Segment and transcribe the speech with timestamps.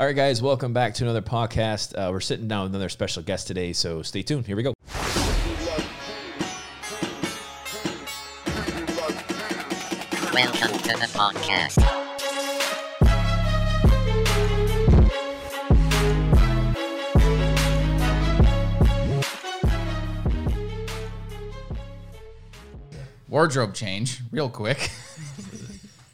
[0.00, 1.92] All right, guys, welcome back to another podcast.
[1.92, 4.46] Uh, we're sitting down with another special guest today, so stay tuned.
[4.46, 4.72] Here we go.
[10.32, 11.76] Welcome to the podcast.
[23.28, 24.90] Wardrobe change, real quick.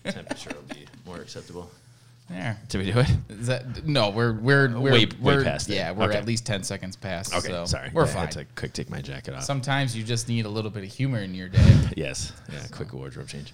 [0.03, 1.71] Temperature will be more acceptable.
[2.29, 2.59] There.
[2.69, 3.09] Did we do it?
[3.29, 4.11] Is that no?
[4.11, 5.75] We're we're we're Way- way we're, past it.
[5.77, 6.19] Yeah, we're Okay.
[6.19, 7.35] at least ten seconds past.
[7.35, 7.91] Okay, so sorry.
[7.93, 8.17] We're I fine.
[8.23, 9.45] had to quick take my jacket off.
[9.45, 11.75] Sometimes you just need a little bit of humor in your day.
[11.97, 13.53] yes, yeah, quick wardrobe change.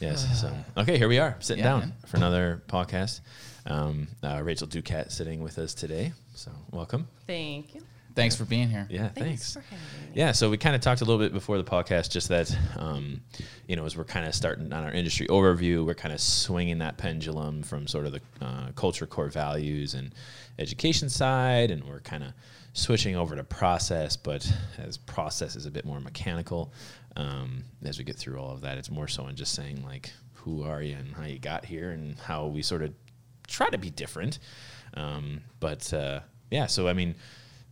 [0.00, 0.26] Yes.
[0.40, 1.92] So okay, here we are sitting Yeah, down man.
[2.06, 3.20] for another podcast.
[3.66, 6.12] Um, uh, Rachel Ducat sitting with us today.
[6.34, 7.08] So welcome.
[7.26, 7.82] Thank you.
[8.14, 8.86] Thanks for being here.
[8.88, 9.52] Yeah, Thanks, thanks.
[9.54, 9.78] for having
[10.10, 10.12] me.
[10.14, 13.20] Yeah, so we kind of talked a little bit before the podcast, just that, um,
[13.66, 16.78] you know, as we're kind of starting on our industry overview, we're kind of swinging
[16.78, 20.14] that pendulum from sort of the uh, culture, core values, and
[20.60, 22.32] education side, and we're kind of
[22.72, 24.16] switching over to process.
[24.16, 26.72] But as process is a bit more mechanical,
[27.16, 30.12] um, as we get through all of that, it's more so in just saying like,
[30.34, 32.94] who are you and how you got here, and how we sort of
[33.48, 34.38] try to be different.
[34.94, 36.20] Um, but uh,
[36.52, 37.16] yeah, so I mean,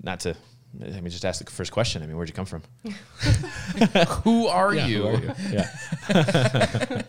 [0.02, 0.34] not to.
[0.80, 2.02] I mean, just ask the first question.
[2.02, 2.62] I mean, where'd you come from?
[4.24, 5.02] Who are you?
[5.02, 5.32] Who are you?
[5.50, 5.68] Yeah.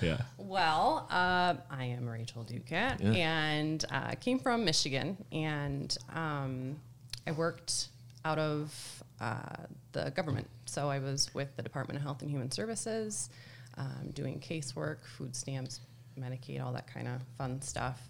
[0.00, 0.20] yeah.
[0.38, 3.12] Well, uh, I am Rachel Ducat, Yeah.
[3.12, 6.76] and uh, came from Michigan, and um,
[7.26, 7.88] I worked
[8.24, 10.48] out of uh, the government.
[10.66, 13.28] So I was with the Department of Health and Human Services,
[13.76, 15.80] um, doing casework, food stamps,
[16.18, 18.00] Medicaid, all that kind of fun stuff.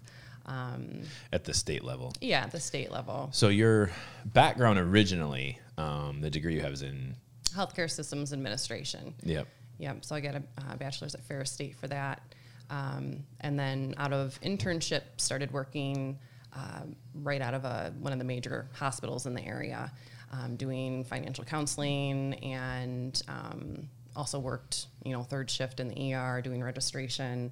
[0.51, 2.13] Um, At the state level.
[2.19, 3.89] yeah, at the state level, So your
[4.25, 7.15] background originally, um, the degree you have is in.
[7.55, 9.13] healthcare systems administration.
[9.23, 9.47] Yep.
[9.79, 10.05] Yep.
[10.05, 12.21] So I got a uh, bachelor's at Ferris State for that.
[12.69, 16.17] Um, and then out of internship, started working
[16.53, 19.91] um, right out of a, one of the major hospitals in the area,
[20.31, 26.41] um, doing financial counseling and um, also worked, you know, third shift in the ER,
[26.41, 27.49] doing registration.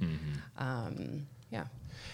[0.58, 1.66] Um, yeah.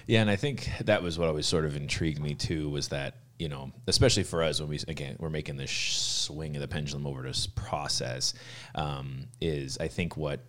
[0.08, 3.16] Yeah, and I think that was what always sort of intrigued me too was that
[3.38, 7.06] you know, especially for us when we again we're making this swing of the pendulum
[7.06, 8.34] over to process,
[8.76, 10.40] um, is I think what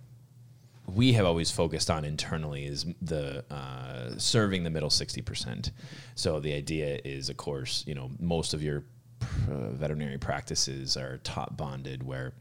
[0.87, 5.73] we have always focused on internally is the uh, serving the middle 60%.
[6.15, 8.85] So the idea is, of course, you know, most of your
[9.51, 12.35] uh, veterinary practices are top bonded where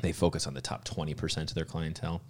[0.00, 2.20] they focus on the top 20% of their clientele.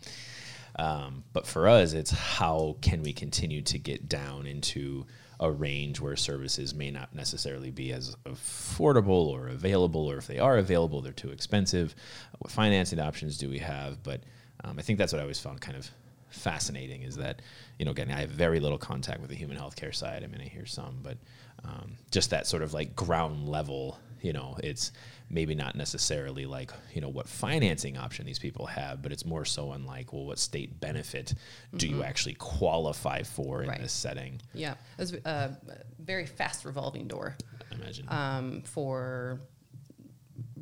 [0.76, 5.06] Um, but for us, it's how can we continue to get down into
[5.40, 10.38] a range where services may not necessarily be as affordable or available, or if they
[10.38, 11.94] are available, they're too expensive.
[12.38, 14.02] What financing options do we have?
[14.02, 14.22] But
[14.62, 15.90] um, I think that's what I always found kind of
[16.30, 17.42] fascinating is that,
[17.78, 20.22] you know, again, I have very little contact with the human healthcare side.
[20.22, 21.18] I mean, I hear some, but
[21.64, 24.92] um, just that sort of like ground level, you know, it's
[25.32, 29.44] maybe not necessarily like, you know, what financing option these people have, but it's more
[29.46, 31.34] so on like, well, what state benefit
[31.76, 33.80] do you actually qualify for in Right.
[33.80, 34.40] this setting?
[34.52, 34.72] Yeah.
[34.72, 35.56] It was a
[35.98, 37.36] very fast revolving door.
[37.70, 38.06] I imagine.
[38.08, 39.40] um, for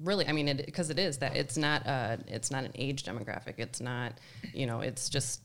[0.02, 3.54] really i mean because it, is that it's not uh it's not an age demographic
[3.58, 4.14] it's not
[4.54, 5.42] you know it's just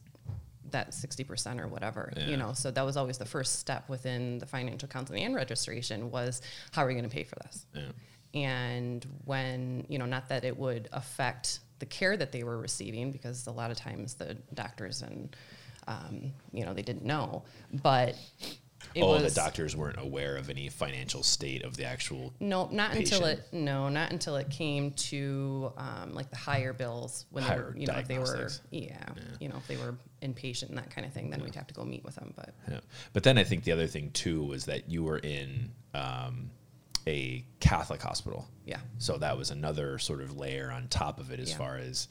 [0.71, 2.27] that 60% or whatever Yeah.
[2.27, 6.09] you know so that was always the first step within the financial counseling and registration
[6.09, 7.81] was how are we going to pay for this yeah.
[8.35, 13.11] And when you know not that it would affect the care that they were receiving
[13.11, 15.35] because a lot of times the doctors and
[15.87, 18.15] um, you know they didn't know but
[18.93, 22.33] it oh, was the doctors weren't aware of any financial state of the actual.
[22.39, 27.25] no, not until it no, not until it came to um, like the higher bills
[27.31, 28.61] when they were you know if they were diagnostics.
[28.71, 29.05] yeah,
[29.39, 31.73] you know if they were inpatient and that kind of thing, then we'd have to
[31.73, 32.33] go meet with them.
[32.35, 32.79] But Yeah.
[33.11, 36.51] But then I think the other thing too was that you were in um,
[37.07, 38.47] a Catholic hospital.
[38.65, 41.57] yeah, So that was another sort of layer on top of it as Yeah.
[41.57, 42.07] far as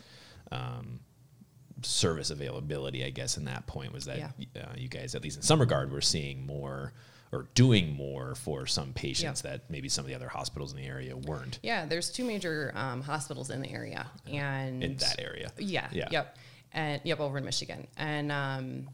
[0.53, 1.01] um,
[1.83, 4.63] service availability, I guess, in that point was that Yeah.
[4.63, 6.93] uh, you guys, at least in some regard, were seeing more
[7.33, 10.87] or doing more for some patients that maybe some of the other hospitals in the
[10.87, 11.85] area weren't yeah.
[11.85, 15.51] There's two major um, hospitals in the area, and in that area.
[15.59, 15.89] Yeah.
[15.91, 16.09] Yeah.
[16.13, 16.39] Yep.
[16.73, 17.89] And yep, over in Michigan.
[17.97, 18.89] And um,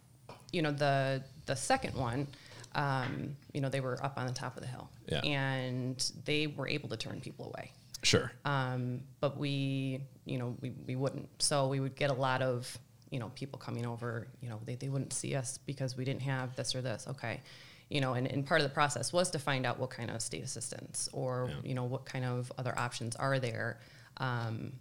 [0.53, 2.29] you know, the the second one,
[2.75, 4.91] um, you know, they were up on the top of the hill.
[5.07, 5.21] Yeah.
[5.21, 7.73] And they were able to turn people away.
[8.03, 8.33] Sure.
[8.45, 11.29] Um, but we, you know, we, we wouldn't.
[11.43, 12.79] So we would get a lot of,
[13.11, 16.23] you know, people coming over, you know, they, they wouldn't see us because we didn't
[16.23, 17.07] have this or this.
[17.09, 17.41] Okay.
[17.89, 20.23] You know, and, and part of the process was to find out what kind of
[20.23, 21.57] state assistance or, Yeah.
[21.65, 23.81] you know, what kind of other options are there.
[24.19, 24.73] Um,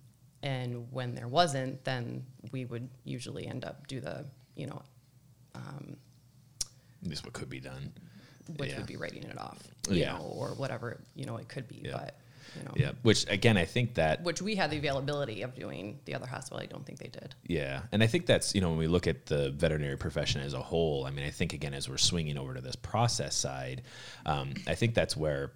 [0.43, 4.25] and when there wasn't, then we would usually end up do the,
[4.55, 4.81] you know,
[5.55, 5.97] At
[7.07, 7.91] least what could be done.
[8.57, 8.77] which Yeah.
[8.77, 9.59] would be writing it off,
[9.91, 10.13] you Yeah.
[10.17, 11.81] know, or whatever you know it could be.
[11.85, 11.91] Yeah.
[11.91, 12.17] But
[12.57, 15.99] you know, Yeah, which again, I think that which we had the availability of doing.
[16.05, 17.35] The other hospital, I don't think they did.
[17.45, 20.53] Yeah, and I think that's you know when we look at the veterinary profession as
[20.55, 21.05] a whole.
[21.05, 23.83] I mean, I think again as we're swinging over to this process side,
[24.25, 25.51] um, I think that's where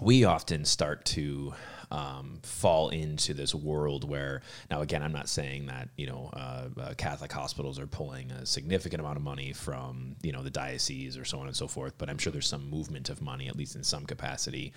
[0.00, 1.52] we often start to
[1.90, 6.68] um, fall into this world where now again i'm not saying that you know uh,
[6.80, 11.16] uh, catholic hospitals are pulling a significant amount of money from you know the diocese
[11.16, 13.56] or so on and so forth but i'm sure there's some movement of money at
[13.56, 14.72] least in some capacity.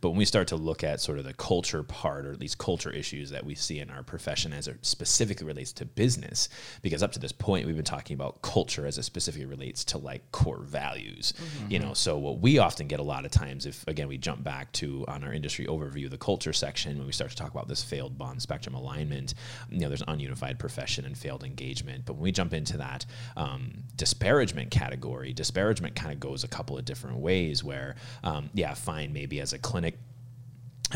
[0.00, 2.58] But when we start to look at sort of the culture part or at least
[2.58, 6.48] culture issues that we see in our profession as it specifically relates to business
[6.82, 9.98] because up to this point we've been talking about culture as it specifically relates to
[9.98, 11.34] like core values
[11.68, 11.94] you know.
[11.94, 15.04] So what we often get a lot of times if again we jump back to
[15.08, 18.18] on our industry overview the culture section when we start to talk about this failed
[18.18, 19.34] bond spectrum alignment.
[19.70, 22.04] You know there's ununified profession and failed engagement.
[22.04, 23.06] But when we jump into that
[23.36, 28.74] um, disparagement category disparagement kind of goes a couple of different ways where um, yeah
[28.74, 29.98] fine maybe as a clinic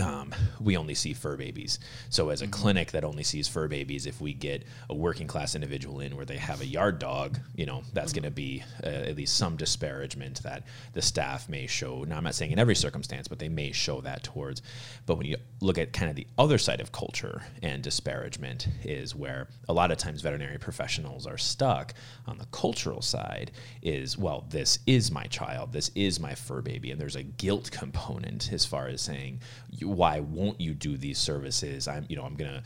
[0.01, 1.79] um, we only see fur babies.
[2.09, 5.55] So, as a clinic that only sees fur babies, if we get a working class
[5.55, 8.87] individual in where they have a yard dog, you know, that's going to be uh,
[8.87, 12.05] at least some disparagement that the staff may show.
[12.05, 14.63] Now, I'm not saying in every circumstance, but they may show that towards.
[15.05, 19.15] But when you look at kind of the other side of culture and disparagement, is
[19.15, 21.95] where a lot of times veterinary professionals are stuck
[22.27, 23.51] on the cultural side
[23.83, 26.91] is, well, this is my child, this is my fur baby.
[26.91, 29.41] And there's a guilt component as far as saying,
[29.81, 31.89] why won't you do these services?
[31.89, 32.63] I'm, you know, I'm gonna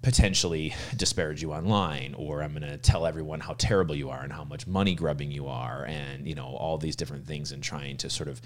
[0.00, 4.44] potentially disparage you online, or I'm gonna tell everyone how terrible you are and how
[4.44, 8.10] much money grubbing you are, and you know all these different things, and trying to
[8.10, 8.40] sort of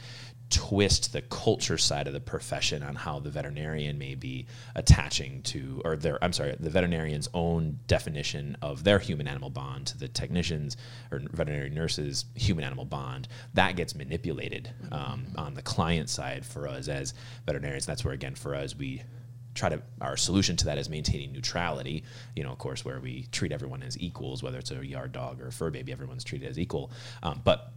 [0.52, 5.80] twist the culture side of the profession on how the veterinarian may be attaching to,
[5.84, 10.08] or their, I'm sorry, the veterinarian's own definition of their human animal bond to the
[10.08, 10.76] technicians
[11.10, 13.28] or veterinary nurses' human animal bond.
[13.54, 17.14] That gets manipulated um, on the client side for us as
[17.46, 17.86] veterinarians.
[17.86, 19.02] That's where, again, for us, we
[19.54, 22.02] try to our solution to that is maintaining neutrality
[22.34, 25.40] you know of course where we treat everyone as equals whether it's a yard dog
[25.40, 26.90] or a fur baby everyone's treated as equal
[27.22, 27.72] um, but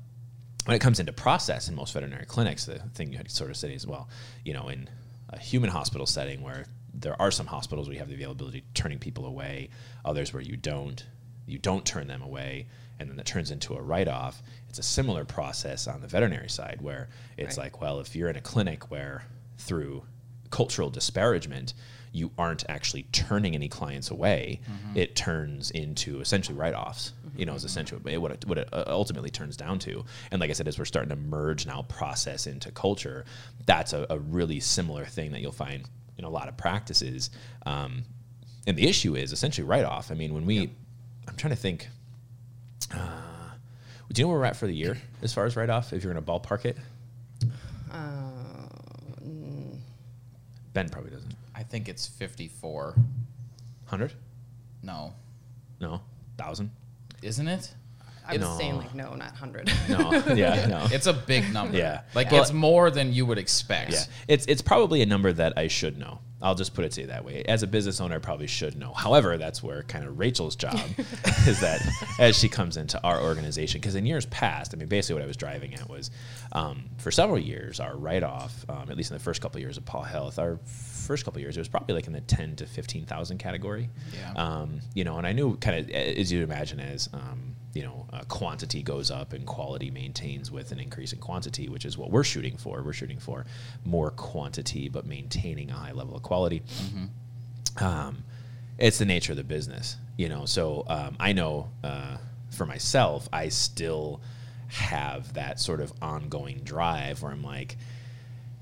[0.66, 3.56] when it comes into process in most veterinary clinics, the thing you had sort of
[3.58, 4.10] say is, well,
[4.44, 4.90] you know, in
[5.30, 8.74] a human hospital setting where there are some hospitals where you have the availability of
[8.74, 9.70] turning people away,
[10.04, 11.06] others where you don't,
[11.46, 12.66] you don't turn them away,
[13.00, 14.42] and then that turns into a write-off.
[14.68, 17.66] It's a similar process on the veterinary side where it's Right.
[17.66, 19.24] like, well, if you're in a clinic where
[19.60, 20.04] through
[20.56, 21.74] cultural disparagement,
[22.12, 24.62] you aren't actually turning any clients away.
[24.96, 27.14] It turns into essentially write-offs.
[27.38, 30.06] You know, is essentially what it, what it uh, ultimately turns down to.
[30.32, 33.26] And like I said, as we're starting to merge now process into culture,
[33.66, 35.84] that's a, a really similar thing that you'll find
[36.18, 37.30] in a lot of practices.
[37.66, 38.06] Um,
[38.66, 40.12] and the issue is essentially write-off.
[40.12, 40.72] I mean, when we,
[41.28, 41.90] I'm trying to think.
[42.94, 42.98] Uh,
[44.14, 45.92] do you know where we're at for the year as far as write-off?
[45.92, 46.78] If you're going to ballpark it,
[50.76, 51.34] Ben probably doesn't.
[51.56, 52.96] I think it's 54.
[53.86, 54.12] Hundred?
[54.84, 55.14] No.
[55.80, 56.02] No,
[56.38, 56.70] thousand?
[57.22, 57.74] Isn't it?
[58.28, 58.58] I was No.
[58.58, 59.72] saying like no, not hundred.
[59.88, 60.88] No, yeah, no.
[60.92, 61.78] It's a big number.
[61.78, 62.02] Yeah.
[62.14, 63.92] Like Well- it's more than you would expect.
[63.94, 66.20] Yeah, it's it's probably a number that I should know.
[66.46, 67.44] I'll just put it to you that way.
[67.48, 68.94] As a business owner, I probably should know.
[68.94, 70.80] However, that's where kind of Rachel's job
[71.48, 71.82] is that
[72.20, 75.28] as she comes into our organization, because in years past, I mean, basically what I
[75.28, 76.12] was driving at was
[76.52, 79.64] um, for several years, our write off, um, at least in the first couple of
[79.64, 82.22] years of Paw Health, our first couple of years, it was probably like in the
[82.22, 83.90] ten to fifteen thousand category.
[84.14, 84.34] Yeah.
[84.34, 88.08] Um, you know, and I knew kind of as you'd imagine as um, you know
[88.12, 92.10] uh, quantity goes up and quality maintains with an increase in quantity, which is what
[92.10, 92.82] we're shooting for.
[92.82, 93.46] We're shooting for
[93.84, 96.64] more quantity but maintaining a high level of quality.
[97.78, 98.24] Um,
[98.78, 100.46] it's the nature of the business, you know.
[100.46, 102.18] So um, I know uh,
[102.50, 104.22] for myself, I still
[104.70, 107.78] have that sort of ongoing drive where I'm like,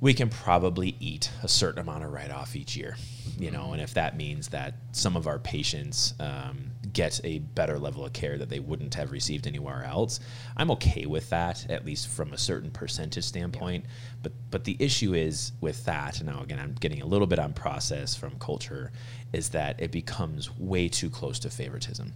[0.01, 2.97] we can probably eat a certain amount of write off each year,
[3.39, 7.77] you know, and if that means that some of our patients um, get a better
[7.79, 10.19] level of care that they wouldn't have received anywhere else,
[10.55, 13.85] I'm okay with that, at least from a certain percentage standpoint.
[14.21, 17.39] But but the issue is with that, and now again, I'm getting a little bit
[17.39, 18.91] on process from culture,
[19.33, 22.13] is that it becomes way too close to favoritism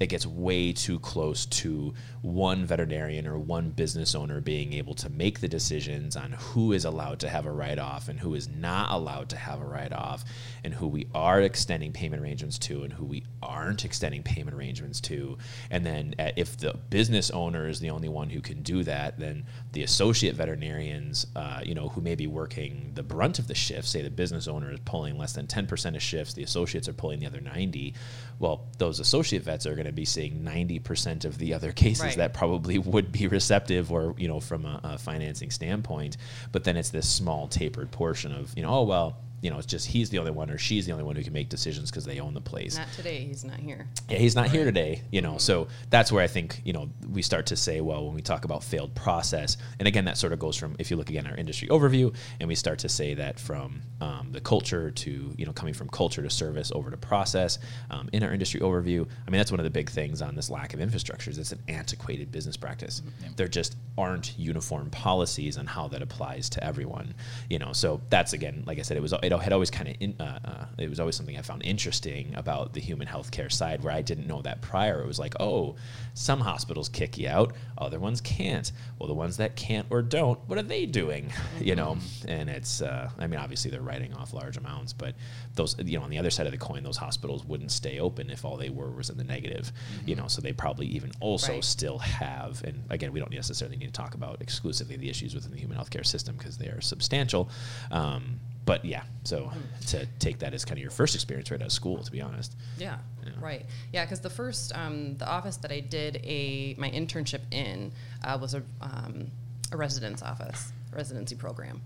[0.00, 1.92] it gets way too close to
[2.22, 6.86] one veterinarian or one business owner being able to make the decisions on who is
[6.86, 9.92] allowed to have a write off and who is not allowed to have a write
[9.92, 10.24] off
[10.64, 15.02] and who we are extending payment arrangements to and who we aren't extending payment arrangements
[15.02, 15.36] to.
[15.70, 19.18] And then uh, if the business owner is the only one who can do that,
[19.18, 23.54] then the associate veterinarians, uh, you know, who may be working the brunt of the
[23.54, 26.94] shift, say the business owner is pulling less than 10% of shifts, the associates are
[26.94, 27.94] pulling the other 90.
[28.38, 32.04] Well, those associate vets are going to to be seeing 90% of the other cases
[32.04, 32.16] Right.
[32.16, 36.16] that probably would be receptive or, you know, from a, a financing standpoint.
[36.52, 39.66] But then it's this small tapered portion of, you know, oh, well, you know, it's
[39.66, 42.04] just he's the only one or she's the only one who can make decisions because
[42.04, 43.20] they own the place Not today.
[43.24, 43.88] He's not here.
[44.08, 45.38] yeah, he's not here today, you know.
[45.38, 48.44] So that's where I think, you know, we start to say, well, when we talk
[48.44, 51.32] about failed process, and again, that sort of goes from if you look again at
[51.32, 55.46] our industry overview, and we start to say that from um, the culture to, you
[55.46, 57.58] know, coming from culture to service over to process
[57.90, 59.06] um, in our industry overview.
[59.26, 61.52] I mean, that's one of the big things on this lack of infrastructure is it's
[61.52, 63.02] an antiquated business practice.
[63.36, 67.14] There just aren't uniform policies on how that applies to everyone,
[67.48, 67.72] you know.
[67.72, 70.38] So that's again, like I said, it was it had always kind of in, uh,
[70.44, 74.02] uh, it was always something I found interesting about the human healthcare side where I
[74.02, 75.00] didn't know that prior.
[75.00, 75.76] It was like, oh,
[76.14, 78.70] some hospitals kick you out, other ones can't.
[78.98, 81.32] Well, the ones that can't or don't, what are they doing?
[81.60, 85.14] You know, and it's uh, I mean, obviously they're writing off large amounts, but
[85.56, 88.30] those you know on the other side of the coin, those hospitals wouldn't stay open
[88.30, 89.70] if all they were was in the negative.
[90.06, 91.64] You know, so they probably even also Right.
[91.64, 92.62] still have.
[92.64, 95.76] And again, we don't necessarily need to talk about exclusively the issues within the human
[95.76, 97.50] healthcare system because they are substantial.
[97.90, 99.50] Um, but yeah, so
[99.88, 102.20] to take that as kind of your first experience right out of school, to be
[102.20, 102.54] honest.
[102.78, 103.32] Yeah, Yeah.
[103.40, 103.66] right.
[103.92, 107.90] Yeah, because the first um, the office that I did a my internship in
[108.24, 109.26] uh, was a um,
[109.72, 111.80] a residence office residency program.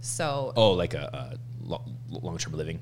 [0.00, 1.36] So Oh, like a,
[1.70, 1.78] a
[2.26, 2.78] long-term living.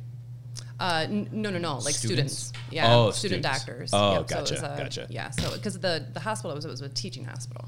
[0.78, 2.34] uh, n- no, no, no, like Students?
[2.34, 2.52] students.
[2.70, 3.64] Yeah, Oh, student students.
[3.64, 3.90] doctors.
[3.94, 5.06] Oh, so it gotcha, was a- gotcha.
[5.08, 7.64] Yeah, so because the the hospital was it was a teaching hospital.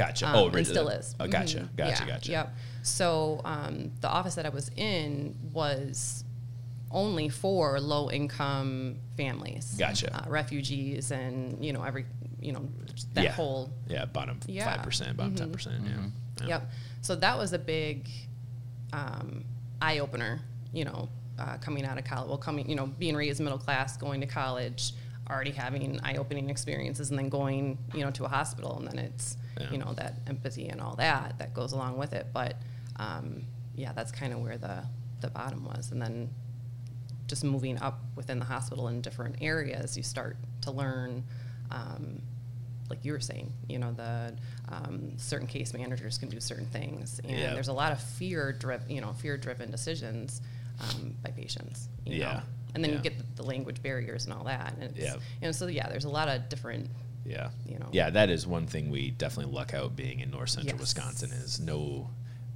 [0.00, 0.26] Gotcha.
[0.28, 1.14] Um, oh, and still is.
[1.20, 1.58] Oh, gotcha.
[1.58, 1.76] Mhm.
[1.76, 2.04] Gotcha.
[2.06, 2.30] Yeah, Gotcha.
[2.32, 2.54] Yep.
[2.82, 6.24] So um, the office that I was in was
[6.90, 9.74] only for low income families.
[9.78, 10.08] Gotcha.
[10.16, 12.06] Uh, refugees and you know every
[12.40, 12.66] you know
[13.12, 13.32] that Yeah.
[13.32, 14.74] whole Yeah, bottom Yeah.
[14.74, 15.84] five percent, bottom 10 percent.
[15.84, 15.90] Yeah.
[16.40, 16.46] yeah.
[16.48, 16.70] Yep.
[17.02, 18.08] So that was a big
[18.94, 19.44] um,
[19.82, 20.40] eye opener,
[20.72, 22.28] you know, uh, coming out of college.
[22.28, 24.94] Well, coming, you know, being raised middle class, going to college,
[25.30, 28.98] already having eye opening experiences, and then going, you know, to a hospital, and then
[28.98, 29.70] it's, Yeah.
[29.70, 32.26] you know, that empathy and all that that goes along with it.
[32.32, 32.56] But
[32.96, 33.44] um,
[33.74, 34.82] yeah, that's kind of where the
[35.20, 36.30] the bottom was, and then
[37.26, 41.24] just moving up within the hospital in different areas, you start to learn.
[41.70, 42.22] Um,
[42.88, 44.34] like you were saying, you know, the
[44.68, 47.54] um, certain case managers can do certain things, and Yeah.
[47.54, 50.42] there's a lot of fear driven, you know, fear driven decisions
[50.80, 51.88] um, by patients.
[52.04, 52.32] Yeah.
[52.32, 52.42] Know?
[52.74, 52.96] And then Yeah.
[52.98, 54.74] you get the, the language barriers and all that.
[54.74, 55.14] And it's, Yeah.
[55.14, 56.88] You know, so yeah, there's a lot of different.
[57.24, 57.50] Yeah.
[57.66, 57.88] You know.
[57.92, 60.80] Yeah, that is one thing we definitely luck out being in north central Yes.
[60.80, 62.08] Wisconsin is no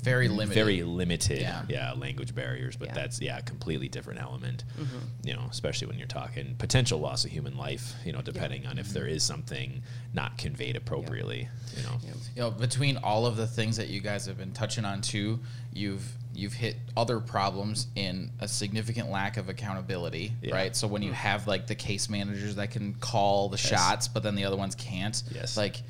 [0.02, 0.54] Very limited.
[0.54, 1.62] very limited yeah.
[1.68, 1.92] Yeah.
[1.92, 2.94] language barriers but Yeah.
[2.94, 4.99] that's yeah a completely different element Mm-hmm.
[5.28, 8.78] you know especially when you're talking potential loss of human life you know depending on
[8.78, 13.25] if there is something not conveyed appropriately you know you know, you know between all
[13.26, 15.40] of the things that you guys have been touching on too
[15.73, 20.55] you've you've hit other problems in a significant lack of accountability Yeah.
[20.55, 21.14] right so when you hmm.
[21.14, 24.75] have like the case managers that can call the shots but then the other ones
[24.75, 25.57] can't Yes.
[25.57, 25.83] like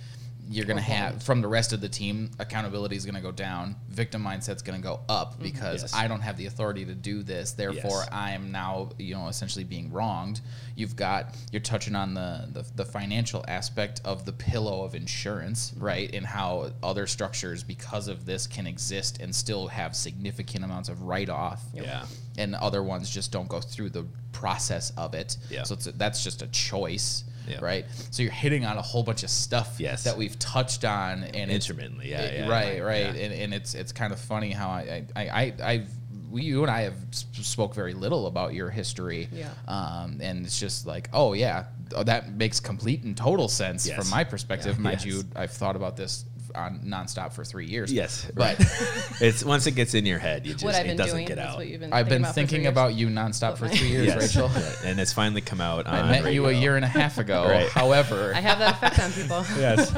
[0.49, 3.77] you're gonna have from the rest of the team accountability is gonna go down.
[3.89, 5.43] Victim mindset's gonna go up mm-hmm.
[5.43, 5.95] because Yes.
[5.95, 7.53] i don't have the authority to do this.
[7.53, 8.09] Therefore Yes.
[8.13, 10.41] i am now you know essentially being wronged.
[10.77, 15.73] You've got you're touching on the, the the financial aspect of the pillow of insurance
[15.77, 16.13] right?
[16.15, 21.03] And how other structures because of this can exist and still have significant amounts of
[21.03, 21.63] write-off.
[21.73, 22.07] Yeah.
[22.39, 25.37] And other ones just don't go through the process of it.
[25.51, 25.63] Yeah.
[25.63, 27.59] so it's that's just a choice Yeah.
[27.61, 30.05] right so you're hitting on a whole bunch of stuff Yes.
[30.05, 32.83] that we've touched on and intermittently yeah, it- yeah right, yeah.
[32.83, 33.23] right, Yeah.
[33.25, 35.89] and, and it's it's kind of funny how I I I I've
[36.31, 39.51] we, you and I have spoke very little about your history, Yeah.
[39.69, 43.97] um, and it's just like, oh yeah, that makes complete and total sense Yes.
[43.97, 44.75] from my perspective.
[44.77, 44.83] Yeah.
[44.83, 45.07] Mind Yes.
[45.07, 47.92] you, I've thought about this on nonstop for three years.
[47.92, 48.56] yes but
[49.20, 51.26] it's once it gets in your head you just I've it been doesn't doing.
[51.26, 51.92] get out been.
[51.92, 54.37] I've been for three thinking about you nonstop for three years, Yes.
[54.37, 54.49] Rachel.
[54.54, 54.78] Right.
[54.84, 57.44] and it's finally come out I on met you a year and a half ago.
[57.49, 57.68] Right.
[57.68, 59.44] However, I have that effect on people.
[59.58, 59.92] yes.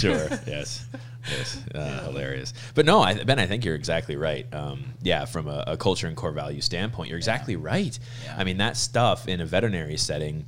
[0.00, 0.28] sure.
[0.46, 0.84] Yes.
[1.28, 1.58] Yes.
[1.74, 2.52] Uh, hilarious.
[2.74, 4.46] But no, I, Ben, I think you're exactly right.
[4.54, 7.98] Um, yeah, from a, a culture and core value standpoint, you're exactly right.
[8.24, 8.36] Yeah.
[8.38, 10.44] I mean, that stuff in a veterinary setting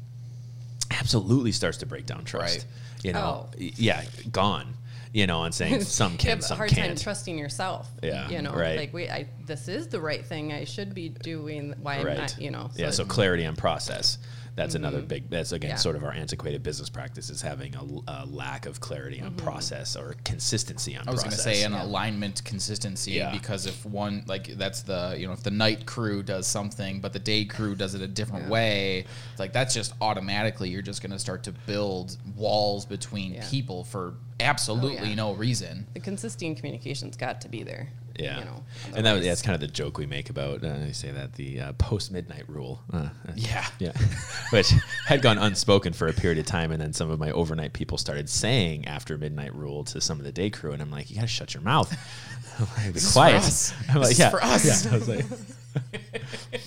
[0.90, 2.58] absolutely starts to break down trust.
[2.58, 2.64] Right.
[3.02, 3.56] You know, Oh.
[3.58, 4.74] yeah, gone.
[5.12, 7.00] You know, and saying some you can, a some hard time can't.
[7.02, 7.88] trusting yourself.
[8.02, 8.76] Yeah, You know, right.
[8.78, 10.52] like we, I, this is the right thing.
[10.52, 11.74] I should be doing.
[11.80, 12.18] Why I'm Right.
[12.18, 12.70] not, you know.
[12.76, 12.90] yeah.
[12.90, 14.18] So clarity on process.
[14.58, 15.06] That's another Mm-hmm.
[15.06, 15.30] big.
[15.30, 15.76] That's again Yeah.
[15.76, 20.16] sort of our antiquated business practice is having a lack of clarity on process or
[20.24, 21.04] consistency on.
[21.04, 21.08] Process.
[21.08, 21.84] I was going to say an Yeah.
[21.84, 23.30] alignment consistency Yeah.
[23.30, 27.12] because if one like that's the you know if the night crew does something but
[27.12, 28.50] the day crew does it a different Yeah.
[28.50, 29.04] way,
[29.38, 33.48] like that's just automatically you're just going to start to build walls between Yeah.
[33.48, 35.14] people for absolutely Oh, yeah.
[35.14, 35.86] no reason.
[35.94, 37.90] The consistency in communication's got to be there.
[38.18, 38.64] Yeah, You know,
[38.96, 40.64] and that was, yeah, that's kind of the joke we make about.
[40.64, 42.82] Uh, I say that the uh, post midnight rule.
[42.92, 43.66] Uh, Yeah.
[43.78, 43.92] yeah,
[44.50, 44.70] which
[45.06, 47.96] had gone unspoken for a period of time, and then some of my overnight people
[47.96, 51.16] started saying after midnight rule to some of the day crew, and I'm like, you
[51.16, 51.90] gotta shut your mouth.
[52.58, 53.40] I'm like, Be quiet.
[53.40, 53.72] for us.
[53.88, 54.90] I'm like, yeah, for us." yeah.
[54.92, 55.24] I was like,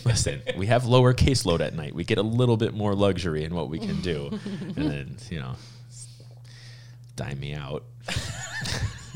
[0.06, 1.94] listen, we have lower caseload at night.
[1.94, 5.40] We get a little bit more luxury in what we can do, and then you
[5.40, 5.56] know,
[7.18, 7.84] dime me out.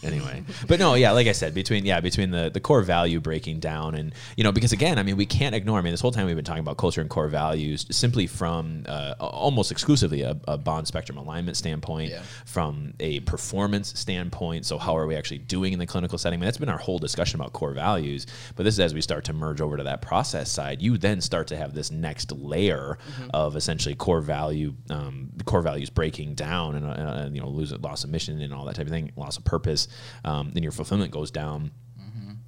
[0.05, 0.43] Anyway.
[0.67, 3.95] But no yeah like i said between yeah between the the core value breaking down
[3.95, 6.25] and you know because again i mean we can't ignore i mean this whole time
[6.25, 10.57] we've been talking about culture and core values simply from uh, almost exclusively a, a
[10.57, 12.21] bond spectrum alignment standpoint Yeah.
[12.45, 14.65] from a performance standpoint.
[14.65, 16.37] So how are we actually doing in the clinical setting?
[16.37, 18.25] I mean, that's been our whole discussion about core values.
[18.55, 21.21] But this is as we start to merge over to that process side you then
[21.21, 22.97] start to have this next layer
[23.33, 27.71] of essentially core value um, core values breaking down and, uh, and you know lose
[27.79, 29.87] loss of mission and all that type of thing loss of purpose
[30.23, 31.71] um, then your fulfillment goes down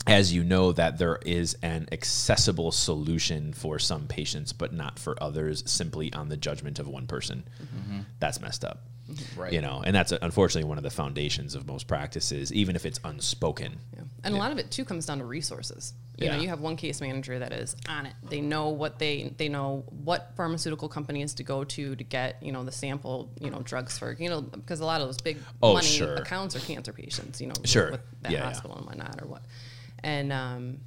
[0.07, 5.21] as you know that there is an accessible solution for some patients but not for
[5.21, 7.43] others simply on the judgment of one person
[8.19, 8.83] that's messed up
[9.37, 9.53] Right.
[9.53, 12.85] you know and that's uh, unfortunately one of the foundations of most practices even if
[12.85, 14.01] it's unspoken Yeah.
[14.25, 15.93] And a lot of it too comes down to resources.
[16.17, 16.35] You Yeah.
[16.35, 18.13] know, you have one case manager that is on it.
[18.27, 22.51] They know what they they know what pharmaceutical companies to go to to get you
[22.51, 25.37] know the sample you know drugs for you know because a lot of those big
[25.61, 26.15] Oh, money sure.
[26.15, 27.39] accounts are cancer patients.
[27.39, 27.91] You know, Sure.
[27.91, 28.43] with that Yeah, yeah.
[28.45, 29.43] hospital and whatnot or what,
[30.03, 30.79] and um,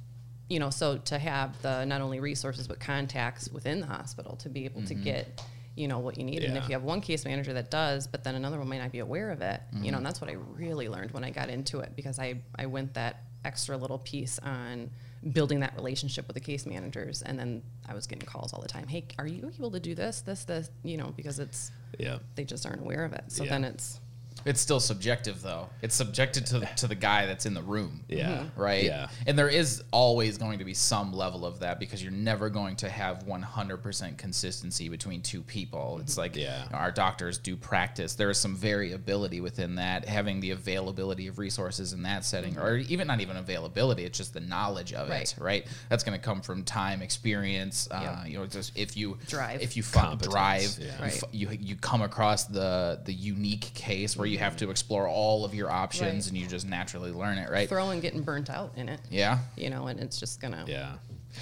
[0.49, 4.49] you know, so to have the not only resources but contacts within the hospital to
[4.49, 5.41] be able to get
[5.75, 6.63] you know what you need and Mm-hmm.
[6.63, 8.99] If you have one case manager that does but then another one may not be
[8.99, 9.91] aware of it you Mm-hmm.
[9.91, 12.65] know and that's what i really learned when i got into it because i i
[12.65, 14.89] went that extra little piece on
[15.31, 18.67] building that relationship with the case managers and then i was getting calls all the
[18.67, 22.17] time hey are you able to do this this this you know because it's yeah
[22.35, 23.51] they just aren't aware of it so Yeah.
[23.51, 24.01] then it's
[24.45, 25.69] It's still subjective though.
[25.81, 28.03] It's subjected to to the guy that's in the room.
[28.07, 28.45] Yeah.
[28.55, 28.85] Right.
[28.85, 29.07] Yeah.
[29.27, 32.75] And there is always going to be some level of that because you're never going
[32.77, 35.99] to have 100% consistency between two people.
[36.01, 36.63] It's like Yeah.
[36.65, 38.15] you know, our doctors do practice.
[38.15, 40.05] There is some variability within that.
[40.07, 44.33] Having the availability of resources in that setting, or even not even availability, it's just
[44.33, 45.31] the knowledge of Right.
[45.31, 45.35] it.
[45.39, 45.67] Right.
[45.89, 47.87] That's going to come from time, experience.
[47.91, 49.61] Uh, You know, just if you Drive.
[49.61, 50.85] if you find drive, yeah.
[50.97, 51.13] you Right.
[51.13, 55.43] f- you you come across the the unique case where you have to explore all
[55.45, 56.27] of your options Right.
[56.29, 57.67] and you just naturally learn it, right?
[57.69, 59.39] throwing getting burnt out in it Yeah.
[59.55, 60.93] you know and it's just gonna Yeah.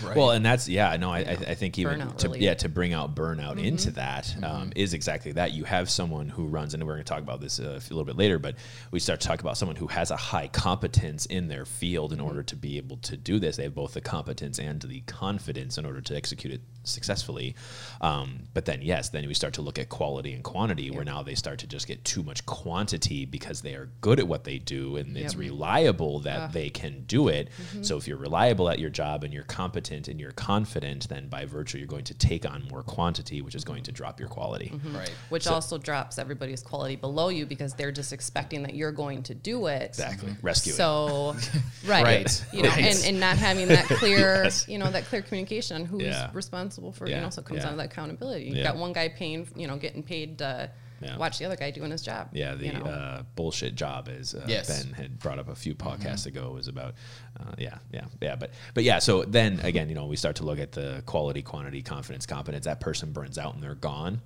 [0.03, 0.15] Right.
[0.15, 0.95] Well, and that's yeah.
[0.97, 2.43] No, I, I I think even Burnout to related.
[2.45, 3.65] yeah to bring out burnout Mm-hmm.
[3.65, 5.51] into that um, is exactly that.
[5.53, 8.05] You have someone who runs, and we're going to talk about this uh, a little
[8.05, 8.39] bit later.
[8.39, 8.55] But
[8.91, 12.19] we start to talk about someone who has a high competence in their field Mm-hmm.
[12.21, 13.57] in order to be able to do this.
[13.57, 17.55] They have both the competence and the confidence in order to execute it successfully.
[18.01, 21.23] Um, but then yes, then we start to look at quality and quantity, where now
[21.23, 24.57] they start to just get too much quantity because they are good at what they
[24.59, 26.47] do and it's reliable that Ah.
[26.47, 27.49] they can do it.
[27.61, 27.83] Mm-hmm.
[27.83, 31.45] So if you're reliable at your job and you're competent and you're confident, then by
[31.45, 34.69] virtue you're going to take on more quantity, which is going to drop your quality.
[34.73, 34.95] Mm-hmm.
[34.95, 35.11] Right.
[35.29, 39.33] which also drops everybody's quality below you because they're just expecting that you're going to
[39.35, 40.35] do it Exactly.
[40.41, 40.75] Rescue it.
[40.75, 41.35] so
[41.87, 42.45] right, Right.
[42.53, 42.85] you know Right.
[42.95, 44.67] and, and not having that clear Yes.
[44.67, 46.29] you know that clear communication on who's Yeah.
[46.33, 47.63] responsible for you Yeah, know so it comes yeah.
[47.63, 48.63] down to that accountability you've Yeah.
[48.63, 50.69] got one guy paying you know getting paid to
[51.01, 51.17] Yeah.
[51.17, 52.85] watch the other guy doing his job Yeah, the you know?
[52.85, 54.67] uh, bullshit job, as uh, Yes.
[54.83, 55.87] Ben had brought up a few Mm-hmm.
[56.07, 56.95] podcasts ago, was about.
[57.39, 58.35] Uh, yeah, yeah, yeah.
[58.35, 58.99] But but yeah.
[58.99, 62.65] So then again, you know, we start to look at the quality, quantity, confidence, competence.
[62.65, 64.21] That person burns out and they're gone.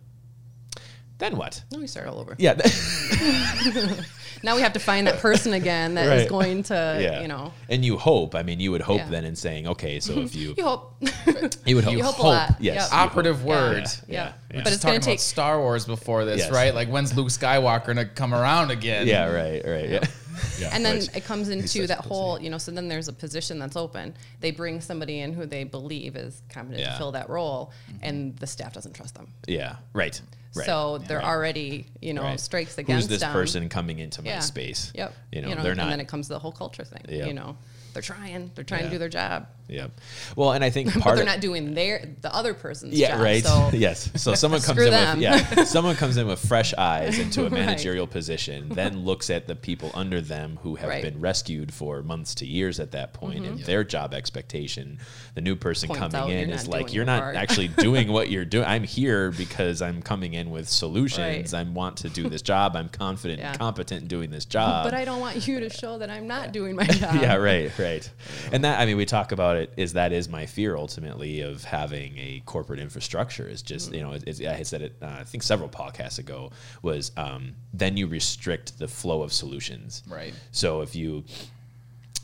[1.20, 1.64] Then what?
[1.72, 2.54] no we start all over Yeah.
[4.44, 6.30] now we have to find that person again that is Right.
[6.30, 7.22] going to yeah.
[7.22, 8.36] you know And you hope.
[8.36, 9.10] I mean, you would hope Yeah.
[9.10, 10.96] then in saying, okay, so if you you hope
[11.66, 12.56] you would hope, You hope a lot.
[12.60, 13.00] yes, Yep.
[13.00, 13.48] Operative hope.
[13.48, 13.84] word.
[13.84, 14.32] Yeah, yeah, yeah.
[14.50, 16.52] But but it's it's going talking to take about Star Wars before this, Yes.
[16.52, 16.74] right?
[16.76, 19.08] Like when's Luke Skywalker gonna come around again?
[19.08, 19.90] Yeah, right, right.
[19.90, 20.04] Yeah.
[20.60, 20.70] yeah.
[20.74, 23.60] and then Which- it comes into that whole, you know, so then there's a position
[23.60, 24.16] that's open.
[24.42, 26.92] They bring somebody in who they believe is competent Yeah.
[26.94, 27.98] to fill that role, mm-hmm.
[28.02, 29.28] and the staff doesn't trust them.
[29.48, 30.20] Yeah, right.
[30.56, 30.66] Right.
[30.66, 31.26] So they're right.
[31.28, 32.40] already, you know, Right.
[32.40, 33.32] strikes Who's against this them.
[33.34, 34.40] person coming into my Yeah.
[34.40, 34.92] space?
[34.96, 35.14] Yep.
[35.32, 35.84] You know, they're not.
[35.84, 37.02] And then it comes to the whole culture thing.
[37.10, 37.28] Yep.
[37.28, 37.58] You know,
[37.94, 38.88] they're trying, they're trying Yeah.
[38.88, 39.92] to do their job, Yep.
[40.36, 43.22] Well, and I think but they're not doing their the other person's yeah, job.
[43.22, 43.44] right.
[43.44, 44.10] So yes.
[44.16, 45.18] So someone comes in them.
[45.18, 47.54] with yeah, someone comes in with fresh eyes into a Right.
[47.54, 51.04] managerial position, then looks at the people under them who have Right.
[51.04, 51.14] Mm-hmm.
[51.16, 55.00] been rescued for months to years at that point point and their job expectation.
[55.36, 58.30] The new person Points coming out in is like, you're not part." actually doing what
[58.30, 58.66] you're doing.
[58.66, 61.54] I'm here because I'm coming in with solutions.
[61.54, 61.60] Right.
[61.60, 62.76] I want to do this job.
[62.76, 63.52] I'm confident Yeah.
[63.52, 64.84] and competent in doing this job.
[64.84, 67.16] but I don't want you to show that I'm not doing my job.
[67.22, 68.10] yeah, right, right.
[68.52, 71.42] And that I mean, we talk about about it is that is my fear ultimately
[71.42, 73.96] of having a corporate infrastructure is just Mm-hmm.
[73.96, 77.98] you know it's, I said it uh, I think several podcasts ago was um, then
[77.98, 80.34] you restrict the flow of solutions Right.
[80.52, 81.24] so if you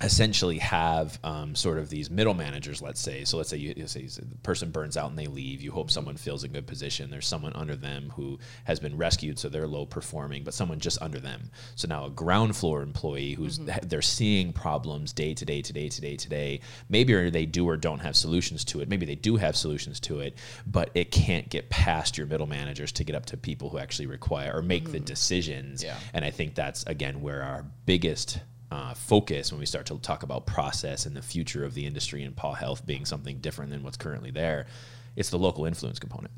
[0.01, 3.25] essentially have um, sort of these middle managers, let's say.
[3.25, 5.62] So let's say you, say the person burns out and they leave.
[5.62, 7.09] You hope someone fills a good position.
[7.09, 11.01] There's someone under them who has been rescued, so they're low performing, but someone just
[11.01, 11.51] under them.
[11.75, 15.89] So now a ground floor employee who's they're seeing problems day to day to day
[15.89, 16.62] to day to day.
[16.88, 18.89] Maybe they do or don't have solutions to it.
[18.89, 22.91] Maybe they do have solutions to it, but it can't get past your middle managers
[22.93, 25.83] to get up to people who actually require or make the decisions.
[25.83, 25.97] Yeah.
[26.13, 28.39] And I think that's again where our biggest
[28.71, 32.23] uh, focus when we start to talk about process and the future of the industry
[32.23, 34.67] and paw health being something different than what's currently there.
[35.15, 36.32] It's the local influence component.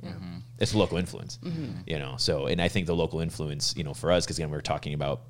[0.58, 1.40] It's the local influence,
[1.86, 2.16] you know.
[2.18, 4.62] So, and I think the local influence, you know, for us, because again, we we're
[4.62, 5.22] talking about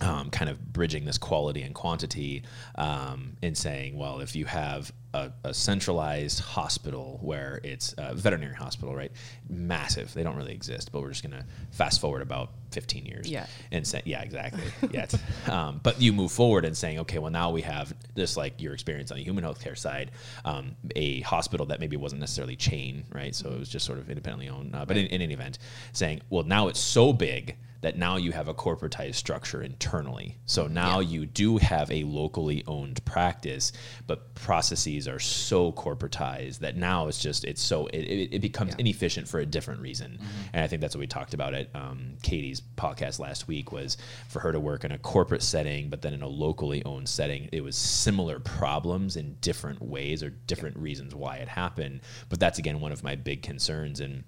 [0.00, 2.42] um, kind of bridging this quality and quantity
[2.76, 8.54] um, and saying, well, if you have a, a centralized hospital where it's a veterinary
[8.54, 9.10] hospital, right?
[9.48, 10.12] Massive.
[10.12, 13.28] They don't really exist, but we're just going to fast forward about 15 years.
[13.28, 13.46] Yeah.
[13.72, 14.62] And say, yeah, exactly.
[14.90, 15.14] Yet.
[15.48, 18.74] Um, but you move forward and saying, okay, well, now we have this like your
[18.74, 20.10] experience on the human healthcare side,
[20.44, 23.34] um, a hospital that maybe wasn't necessarily chain, right?
[23.34, 24.74] So it was just sort of independently owned.
[24.74, 25.58] Uh, but in, in any event,
[25.92, 30.36] saying, well, now it's so big that now you have a corporatized structure internally.
[30.46, 33.72] So now you do have a locally owned practice,
[34.06, 38.70] but processes are so corporatized that now it's just it's so it, it, it becomes
[38.72, 38.80] Yeah.
[38.80, 40.18] inefficient for a different reason.
[40.52, 43.96] And I think that's what we talked about at um, Katie's podcast last week was
[44.28, 47.48] for her to work in a corporate setting, but then in a locally owned setting,
[47.52, 52.00] it was similar problems in different ways or different reasons why it happened.
[52.28, 54.24] But that's again one of my big concerns and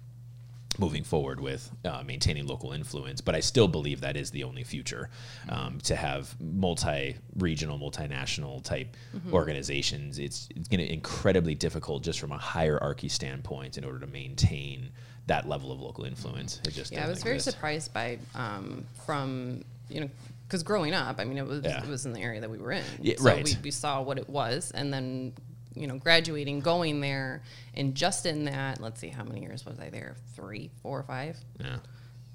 [0.79, 3.21] moving forward with uh, maintaining local influence.
[3.21, 5.09] But I still believe that is the only future
[5.49, 8.95] um, to have multi-regional, multinational type
[9.31, 10.19] organizations.
[10.19, 14.89] It's, it's going to incredibly difficult just from a hierarchy standpoint in order to maintain
[15.27, 16.61] that level of local influence.
[16.65, 20.09] It just Yeah, I was very surprised by um, from you know
[20.47, 21.83] because growing up, I mean, it was Yeah.
[21.83, 23.45] it was in the area that we were in, Yeah, so right.
[23.45, 25.33] we, we saw what it was, and then
[25.79, 27.41] you know graduating, going there,
[27.73, 30.15] and just in that, let's see, how many years was I there?
[30.35, 31.37] Three, four, five?
[31.59, 31.77] Yeah.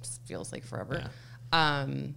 [0.03, 1.05] Just feels like forever.
[1.53, 2.15] Um,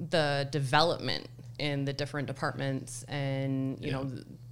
[0.00, 4.02] the development in the different departments, and you Yeah.
[4.02, 4.10] know.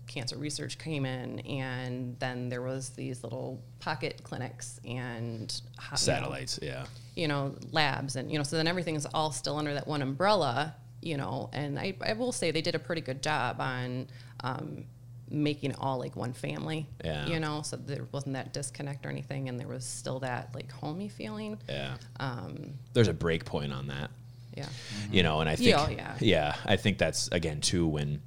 [0.08, 5.90] Cancer research came in, and then there was these little pocket clinics and ho- you
[5.92, 6.58] know, Satellites.
[6.60, 6.84] Yeah.
[7.14, 10.02] you know, labs and, you know, so then everything is all still under that one
[10.02, 14.06] umbrella, you know, and I, I will say they did a pretty good job on
[14.40, 14.84] um,
[15.32, 17.26] making it all like one family, Yeah.
[17.26, 20.70] you know, so there wasn't that disconnect or anything and there was still that like
[20.70, 21.58] homey feeling.
[21.68, 21.94] Yeah.
[22.20, 24.10] Um, There's a break point on that.
[24.54, 24.66] yeah.
[25.10, 26.54] you know and i think Yeah, yeah, yeah.
[26.66, 28.20] i think that's again too when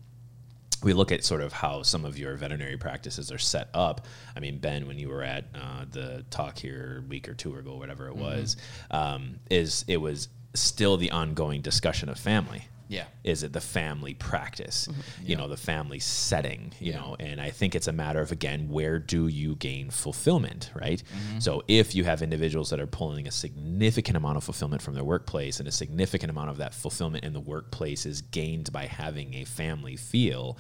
[0.84, 4.06] we look at sort of how some of your veterinary practices are set up.
[4.36, 7.56] I mean, Ben, when you were at uh, the talk here a week or two
[7.56, 8.56] ago, whatever it was,
[8.92, 12.68] um, is it was still the ongoing discussion of family.
[12.88, 13.06] Yeah.
[13.24, 14.88] Is it the family practice?
[15.24, 16.98] You know, the family setting, you Yeah.
[17.00, 21.02] know, and I think it's a matter of, again, where do you gain fulfillment, right?
[21.02, 21.40] Mm-hmm.
[21.40, 25.04] So if you have individuals that are pulling a significant amount of fulfillment from their
[25.04, 29.34] workplace and a significant amount of that fulfillment in the workplace is gained by having
[29.36, 30.58] a family feel,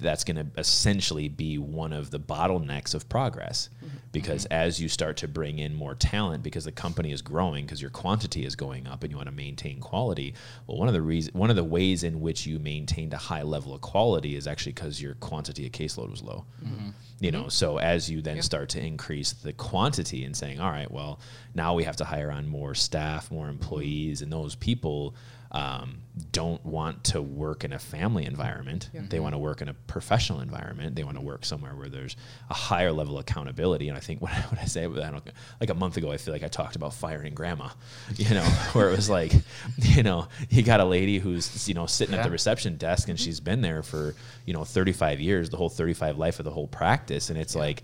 [0.00, 3.70] that's going to essentially be one of the bottlenecks of progress.
[3.76, 3.96] Mm-hmm.
[4.12, 4.52] Because mm-hmm.
[4.54, 7.90] as you start to bring in more talent because the company is growing because your
[7.90, 10.34] quantity is going up and you want to maintain quality
[10.66, 13.42] well one of the reasons one of the ways in which you maintained a high
[13.42, 16.46] level of quality is actually because your quantity of caseload was low.
[16.64, 16.88] Mm-hmm.
[17.20, 20.90] You know so as you then start to increase the quantity and saying all right
[20.90, 21.20] well
[21.54, 25.14] now we have to hire on more staff more employees and those people
[25.50, 28.90] um, don't want to work in a family environment.
[29.08, 30.94] They want to work in a professional environment.
[30.94, 32.16] They want to work somewhere where there's
[32.50, 33.88] a higher level of accountability.
[33.88, 35.30] And I think when I, when I say, I don't,
[35.60, 37.68] like a month ago, I feel like I talked about firing grandma,
[38.16, 39.32] you know, where it was like,
[39.78, 43.18] you know, you got a lady who's, you know, sitting at the reception desk and
[43.18, 46.66] she's been there for, you know, 35 years, the whole 35 life of the whole
[46.66, 47.30] practice.
[47.30, 47.82] And it's like,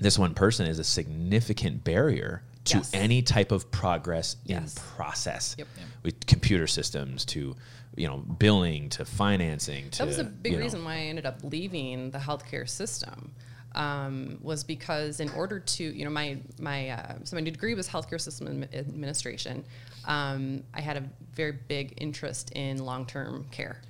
[0.00, 2.90] this one person is a significant barrier to Yes.
[2.94, 4.76] any type of progress Yes.
[4.76, 5.68] in process Yep.
[6.02, 7.56] with computer systems to
[7.96, 11.00] you know billing to financing to That was a big you know- reason why I
[11.00, 13.32] ended up leaving the healthcare system.
[13.72, 17.88] Um, was because in order to, you know, my my uh, so my degree was
[17.88, 19.64] healthcare system administration.
[20.06, 21.04] Um, I had a
[21.36, 23.80] very big interest in long term care,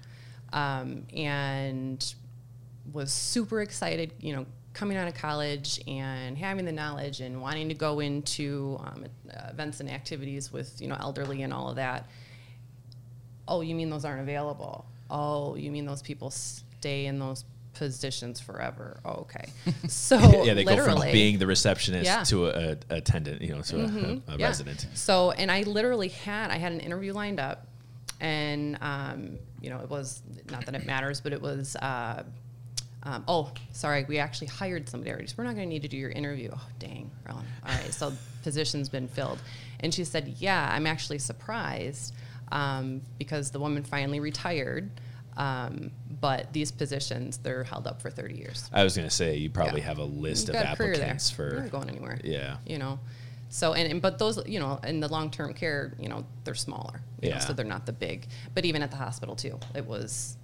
[0.53, 2.15] um, and
[2.93, 7.69] was super excited, you know, coming out of college and having the knowledge and wanting
[7.69, 9.05] to go into um,
[9.49, 12.09] events and activities with, you know, elderly and all of that.
[13.49, 14.87] Oh, you mean those aren't available?
[15.11, 19.01] Oh, you mean those people stay in those positions forever.
[19.05, 19.51] Oh, okay.
[19.89, 22.23] So yeah, they go from being the receptionist Yeah.
[22.25, 24.39] to a, a attendant, you know, to a, a, a Mm-hmm.
[24.41, 24.47] Yeah.
[24.47, 24.87] resident.
[24.95, 27.67] So, and I literally had, I had an interview lined up,
[28.21, 32.23] and, um, you know, it was, not that it matters, but it was, uh,
[33.03, 35.27] um, oh, sorry, we actually hired somebody already.
[35.27, 36.51] So we're not going to need to do your interview.
[36.55, 37.11] Oh, dang.
[37.29, 37.93] All right.
[37.95, 39.39] So, position's been filled.
[39.81, 42.15] And she said, Yeah, I'm actually surprised
[42.53, 44.91] um, because the woman finally retired.
[45.37, 48.69] Um, but these positions, they're held up for 30 years.
[48.73, 49.87] I was going to say, you probably Yeah.
[49.87, 50.93] have a list You've of got a there.
[50.93, 51.57] applicants You're for.
[51.61, 52.19] not going anywhere.
[52.23, 52.57] Yeah.
[52.67, 52.99] You know,
[53.49, 56.55] so and, and but those you know in the long term care you know they're
[56.55, 57.01] smaller.
[57.23, 57.41] You know, Yeah.
[57.41, 58.27] so they're not the big.
[58.55, 60.37] But even at the hospital too, it was.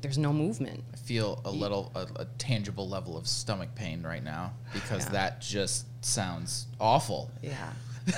[0.00, 0.82] There's no movement.
[0.92, 5.12] I feel a little a, a tangible level of stomach pain right now because Yeah.
[5.12, 7.30] that just sounds awful.
[7.42, 7.72] Yeah.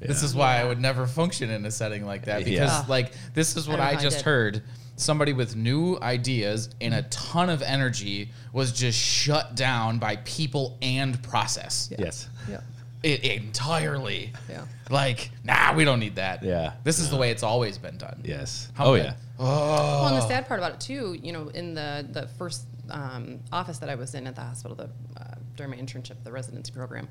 [0.00, 2.84] This is why I would never function in a setting like that because Yeah.
[2.88, 4.24] like this is what I, I just did.
[4.24, 4.62] heard.
[4.96, 10.76] Somebody with new ideas and a ton of energy was just shut down by people
[10.82, 11.88] and process.
[11.96, 12.28] Yes.
[12.48, 12.60] Yeah.
[13.04, 14.32] It entirely.
[14.48, 14.64] Yeah.
[14.90, 16.42] Like, nah, we don't need that.
[16.42, 16.72] Yeah.
[16.82, 18.20] This is the way it's always been done.
[18.24, 18.70] Yes.
[18.74, 19.14] How oh, bad?
[19.38, 19.44] Yeah.
[19.46, 23.40] Well, and the sad part about it too, you know, in the the first um,
[23.52, 26.72] office that I was in at the hospital, the uh, during my internship, the residency
[26.72, 27.08] program,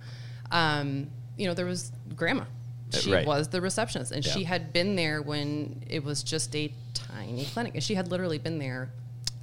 [0.52, 2.44] um, you know, there was grandma.
[2.94, 3.28] Uh, She right.
[3.28, 7.74] was the receptionist, and she had been there when it was just a tiny clinic,
[7.76, 8.90] and she had literally been there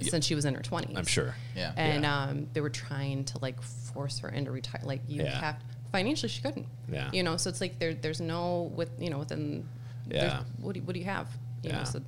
[0.01, 0.97] since she was in her twenties.
[0.97, 1.35] I'm sure.
[1.55, 1.71] Yeah.
[1.77, 2.23] And Yeah.
[2.23, 4.81] um, they were trying to like force her into retire.
[4.83, 5.39] Like you Yeah.
[5.39, 5.55] have
[5.91, 6.65] financially, she couldn't.
[6.91, 7.09] Yeah.
[7.13, 9.67] You know, so it's like there, there's no with you know within.
[10.09, 10.41] Yeah.
[10.59, 11.27] What do you, what do you have?
[11.65, 11.77] You Yeah.
[11.79, 12.01] know, so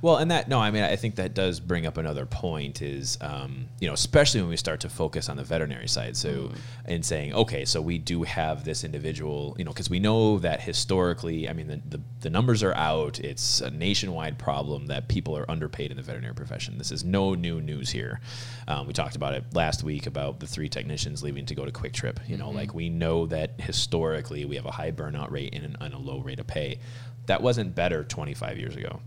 [0.00, 2.80] Well, and that no, I mean, I think that does bring up another point.
[2.80, 6.16] Is um, you know, especially when we start to focus on the veterinary side.
[6.16, 6.50] So,
[6.86, 10.62] in saying, okay, so we do have this individual, you know, because we know that
[10.62, 13.20] historically, I mean, the, the the numbers are out.
[13.20, 16.78] It's a nationwide problem that people are underpaid in the veterinary profession.
[16.78, 18.20] This is no new news here.
[18.68, 21.72] Um, we talked about it last week about the three technicians leaving to go to
[21.72, 22.20] Kwik Trip.
[22.26, 25.76] You know, like we know that historically we have a high burnout rate and, an,
[25.80, 26.78] and a low rate of pay.
[27.28, 29.00] That wasn't better 25 years ago.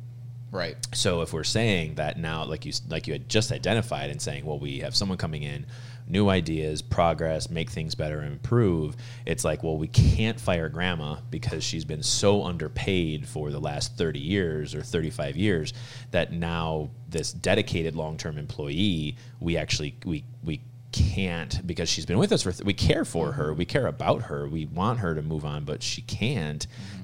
[0.51, 0.75] Right.
[0.93, 4.45] So if we're saying that now, like you like you had just identified, and saying,
[4.45, 5.65] well, we have someone coming in,
[6.09, 8.97] new ideas, progress, make things better, improve.
[9.25, 13.97] It's like, well, we can't fire grandma because she's been so underpaid for the last
[13.97, 15.73] 30 years or 35 years
[16.11, 22.33] that now this dedicated long-term employee, we actually we we can't because she's been with
[22.33, 25.21] us for th- we care for her we care about her we want her to
[25.21, 27.00] move on but she can't mm-hmm.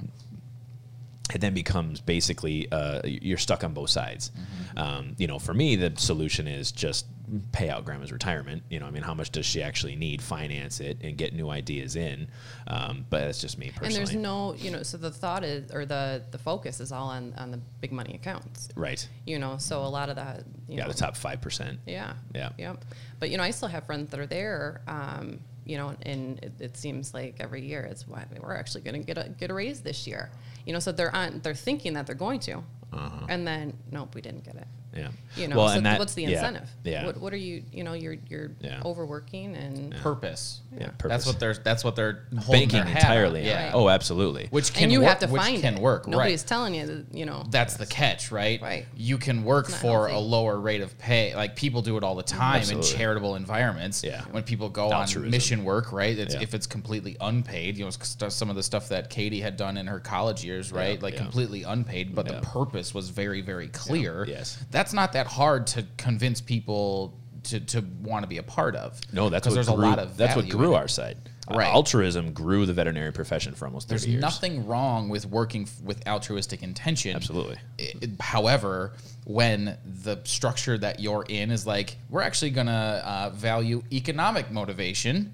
[1.33, 4.31] It then becomes basically uh, you're stuck on both sides.
[4.75, 7.05] Um, you know, for me, the solution is just
[7.51, 8.63] pay out grandma's retirement.
[8.69, 10.21] You know, I mean, how much does she actually need?
[10.21, 12.27] Finance it and get new ideas in.
[12.67, 13.95] Um, but that's just me personally.
[13.95, 17.09] And there's no, you know, so the thought is, or the the focus is all
[17.09, 18.69] on on the big money accounts.
[18.75, 19.05] right.
[19.25, 20.43] You know, so a lot of that.
[20.69, 21.79] You Yeah, know, the top five percent.
[21.85, 22.13] Yeah.
[22.33, 22.49] Yeah.
[22.57, 22.85] Yep.
[23.19, 24.81] But you know, I still have friends that are there.
[24.87, 29.01] Um, you know, and it, it seems like every year it's why we're actually going
[29.01, 30.29] to get a get a raise this year.
[30.67, 32.57] You know, so they're on they're thinking that they're going to,
[32.91, 33.25] uh-huh.
[33.29, 34.67] and then nope, we didn't get it.
[34.97, 35.09] Yeah.
[35.35, 35.57] You know.
[35.57, 36.67] Well, so and that- what's the incentive?
[36.83, 37.05] Yeah.
[37.05, 37.63] What, what are you?
[37.71, 38.81] You know, you're you're Yeah.
[38.83, 40.61] overworking and Purpose.
[40.73, 40.79] yeah.
[40.87, 41.25] That's purpose.
[41.27, 41.53] what they're.
[41.53, 43.41] That's what they're banking their entirely.
[43.41, 43.45] on.
[43.45, 43.71] Yeah.
[43.73, 44.47] Oh, absolutely.
[44.49, 45.81] Which can and you work, have to which find can it.
[45.81, 46.07] work.
[46.07, 46.47] Nobody's right.
[46.47, 47.05] telling you that.
[47.13, 47.45] You know.
[47.49, 48.61] That's the catch, right?
[48.61, 48.85] Right.
[48.95, 51.35] You can work not for a lower rate of pay.
[51.35, 52.89] Like people do it all the time Absolutely.
[52.89, 54.03] in charitable environments.
[54.03, 54.23] Yeah.
[54.31, 55.25] When people go Altruism.
[55.25, 56.17] on mission work, right?
[56.17, 56.41] It's, Yeah.
[56.41, 59.85] If it's completely unpaid, you know, some of the stuff that Katie had done in
[59.87, 61.01] her college years, right?
[61.01, 61.19] like yeah.
[61.21, 62.39] completely unpaid, but Yeah.
[62.39, 64.25] the purpose was very, very clear.
[64.27, 64.57] Yes.
[64.71, 68.99] That's not that hard to convince people to, to want to be a part of.
[69.13, 71.17] no, that's what there's grew, a lot of that's what grew our side.
[71.49, 71.67] Right.
[71.67, 74.21] Altruism grew the veterinary profession for almost 30 There's years.
[74.21, 77.15] nothing wrong with working f- with altruistic intention.
[77.15, 77.55] Absolutely.
[77.79, 78.91] I- however,
[79.23, 84.51] when the structure that you're in is like, we're actually going to uh, value economic
[84.51, 85.31] motivation,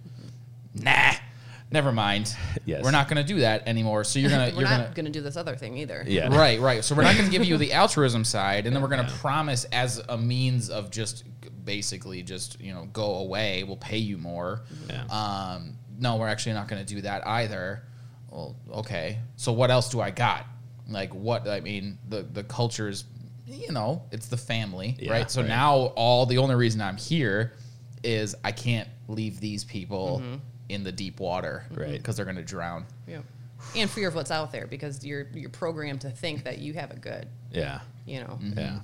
[0.75, 1.13] nah,
[1.73, 2.33] never mind.
[2.65, 2.81] Yes.
[2.81, 4.05] We're not going to do that anymore.
[4.05, 5.11] So you're going to, we're you're not going to.
[5.11, 6.05] do this other thing either.
[6.07, 6.29] Yeah.
[6.43, 6.81] Right, right.
[6.81, 9.11] So we're not going to give you the altruism side, and then we're going to
[9.15, 11.25] promise as a means of just
[11.65, 13.63] basically just you know go away.
[13.65, 14.61] We'll pay you more.
[14.89, 15.03] Yeah.
[15.07, 17.83] Um, no, we're actually not going to do that either.
[18.29, 19.19] Well, okay.
[19.35, 20.45] So what else do I got?
[20.87, 21.47] Like what?
[21.49, 23.03] I mean, the the culture is,
[23.45, 25.29] you know, it's the family, Yeah, right?
[25.29, 25.49] So right.
[25.49, 27.53] now all the only reason I'm here
[28.03, 30.21] is I can't leave these people
[30.73, 31.93] in the deep water, Right.
[31.93, 32.85] Because they're going to drown.
[33.07, 33.19] Yeah.
[33.75, 36.91] And fear of what's out there because you're you're programmed to think that you have
[36.91, 37.27] it good.
[37.51, 37.79] Yeah.
[38.05, 38.39] You know.
[38.57, 38.79] Yeah.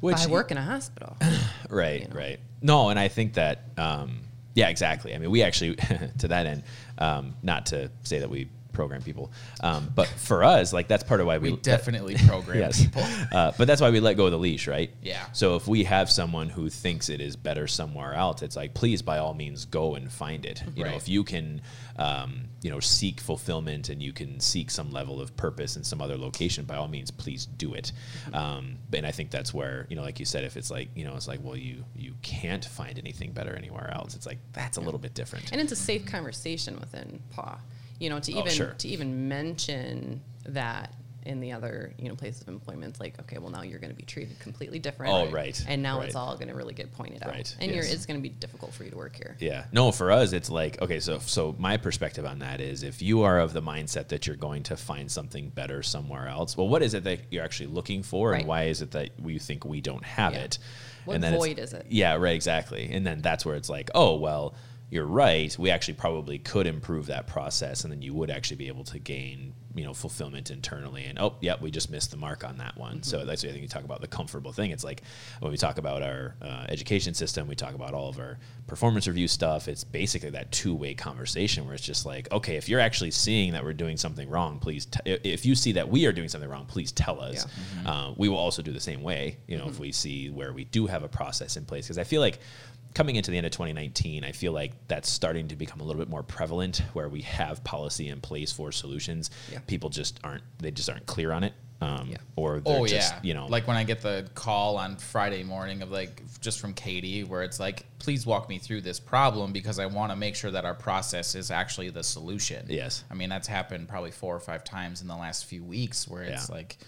[0.00, 1.16] Which I work in a hospital.
[1.68, 2.16] Right, you know?
[2.16, 2.40] right.
[2.62, 4.22] No, and I think that, um,
[4.54, 5.14] yeah, exactly.
[5.14, 5.76] I mean, we actually,
[6.18, 6.64] to that end,
[6.98, 9.32] um, not to say that we program people.
[9.62, 12.82] Um, but for us, like that's part of why we, We definitely program yes.
[12.82, 13.02] people.
[13.32, 14.90] Uh, but that's why we let go of the leash, right?
[15.02, 15.24] Yeah.
[15.32, 19.02] So if we have someone who thinks it is better somewhere else, it's like, please,
[19.02, 20.62] by all means, go and find it.
[20.74, 21.62] You know, if you can,
[21.96, 26.00] um, you know, seek fulfillment and you can seek some level of purpose in some
[26.00, 27.92] other location, by all means, please do it.
[28.32, 31.04] Um, and I think that's where, you know, like you said, if it's like, you
[31.04, 34.14] know, it's like, well, you you can't find anything better anywhere else.
[34.14, 35.52] It's like that's a little bit different.
[35.52, 37.58] and it's a safe conversation within PAW.
[38.00, 38.74] You know, to Oh, even sure.
[38.78, 40.94] to even mention that
[41.26, 43.90] in the other you know places of employment, it's like okay, well now you're going
[43.90, 45.12] to be treated completely different.
[45.12, 46.06] Oh, right, And now right.
[46.06, 47.28] it's all going to really get pointed out.
[47.28, 47.92] Right, And you're, yes.
[47.92, 49.36] it's going to be difficult for you to work here.
[49.38, 49.66] Yeah.
[49.70, 50.98] No, for us, it's like okay.
[50.98, 54.34] So, so my perspective on that is, if you are of the mindset that you're
[54.36, 58.02] going to find something better somewhere else, well, what is it that you're actually looking
[58.02, 60.40] for, and why is it that we think we don't have Yeah.
[60.44, 60.58] it?
[61.04, 61.84] What and then void is it?
[61.90, 62.34] Yeah, right.
[62.34, 62.88] Exactly.
[62.90, 64.54] And then that's where it's like, oh well,
[64.90, 65.56] you're right.
[65.56, 68.98] We actually probably could improve that process, and then you would actually be able to
[68.98, 71.04] gain, you know, fulfillment internally.
[71.04, 72.94] And oh, yep, we just missed the mark on that one.
[72.94, 73.02] Mm-hmm.
[73.04, 74.72] So that's why I think you talk about the comfortable thing.
[74.72, 75.02] It's like
[75.38, 79.06] when we talk about our uh, education system, we talk about all of our performance
[79.06, 79.68] review stuff.
[79.68, 83.52] It's basically that two way conversation where it's just like, okay, if you're actually seeing
[83.52, 84.86] that we're doing something wrong, please.
[84.86, 87.46] T- if you see that we are doing something wrong, please tell us.
[87.84, 87.90] Yeah.
[87.90, 89.38] Uh, we will also do the same way.
[89.46, 92.04] You know, if we see where we do have a process in place, because I
[92.04, 92.40] feel like
[92.94, 96.00] coming into the end of 2019, I feel like that's starting to become a little
[96.00, 99.30] bit more prevalent, where we have policy in place for solutions.
[99.50, 99.60] Yeah.
[99.66, 102.16] People just aren't they just aren't clear on it, um, Yeah.
[102.36, 105.42] or they're Oh just yeah, you know like when I get the call on Friday
[105.42, 109.52] morning of like just from Katie, where it's like, please walk me through this problem
[109.52, 112.66] because I want to make sure that our process is actually the solution.
[112.68, 113.04] Yes.
[113.10, 116.22] I mean that's happened probably four or five times in the last few weeks where
[116.22, 116.54] it's Yeah.
[116.56, 116.78] like,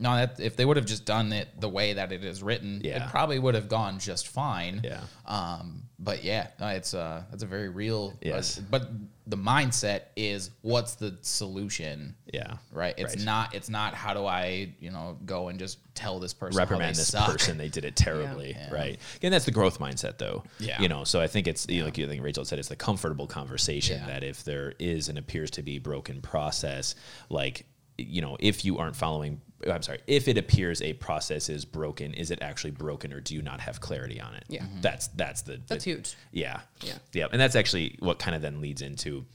[0.00, 2.80] no, that if they would have just done it the way that it is written,
[2.82, 3.04] Yeah.
[3.06, 4.80] it probably would have gone just fine.
[4.82, 5.02] Yeah.
[5.26, 8.16] Um, but yeah, no, it's uh, that's a very real.
[8.22, 8.58] Yes.
[8.58, 8.90] but
[9.26, 12.16] the mindset is what's the solution?
[12.32, 13.24] yeah right it's Right.
[13.24, 16.94] not it's not how do i you know go and just tell this person reprimand
[16.96, 17.26] this suck.
[17.30, 18.72] person they did it terribly Yeah.
[18.72, 20.80] right again that's the growth mindset though Yeah.
[20.80, 22.76] you know so i think it's you know, like you think rachel said it's the
[22.76, 24.06] comfortable conversation Yeah.
[24.06, 26.94] that if there is and appears to be broken process
[27.28, 27.66] like
[27.98, 32.14] you know if you aren't following i'm sorry if it appears a process is broken
[32.14, 34.62] is it actually broken or do you not have clarity on it Yeah.
[34.62, 34.78] Mm-hmm.
[34.78, 34.82] Mhm.
[34.82, 36.14] that's that's the That's the- huge.
[36.32, 36.94] yeah Yeah.
[37.12, 39.26] yeah and that's actually what kind of then leads into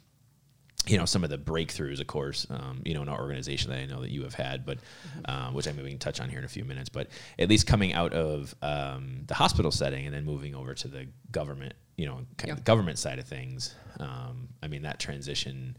[0.88, 3.79] you know some of the breakthroughs of course um, you know in our organization that
[3.79, 4.77] i know that you have had but
[5.25, 7.07] um, which i maybe we can touch on here in a few minutes but
[7.39, 11.07] at least coming out of um, the hospital setting and then moving over to the
[11.31, 15.75] government you know kind of the government side of things um, i mean that transition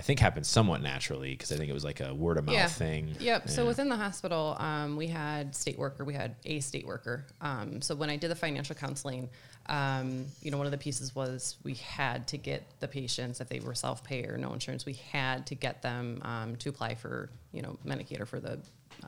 [0.00, 2.72] i think happened somewhat naturally because i think it was like a word of mouth
[2.72, 3.48] thing Yep.
[3.50, 6.04] So within the hospital, um, we had state worker.
[6.04, 7.26] We had a state worker.
[7.40, 9.28] Um, so when I did the financial counseling,
[9.66, 13.48] um, you know, one of the pieces was we had to get the patients, if
[13.48, 17.30] they were self-pay or no insurance, we had to get them um, to apply for,
[17.52, 18.58] you know, Medicaid or for the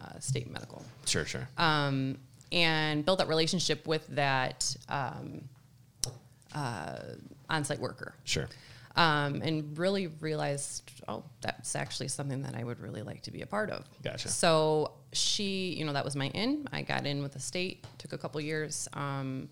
[0.00, 2.16] uh, state medical sure sure um,
[2.50, 5.42] and build that relationship with that um,
[6.55, 6.98] uh,
[7.50, 8.48] on-site worker sure
[8.96, 13.42] um, and really realized, oh, that's actually something that I would really like to be
[13.42, 13.85] a part of.
[14.02, 14.28] Gotcha.
[14.28, 16.66] So she, you know, that was my in.
[16.72, 17.87] I got in with the state.
[17.98, 19.48] Took a couple years, um,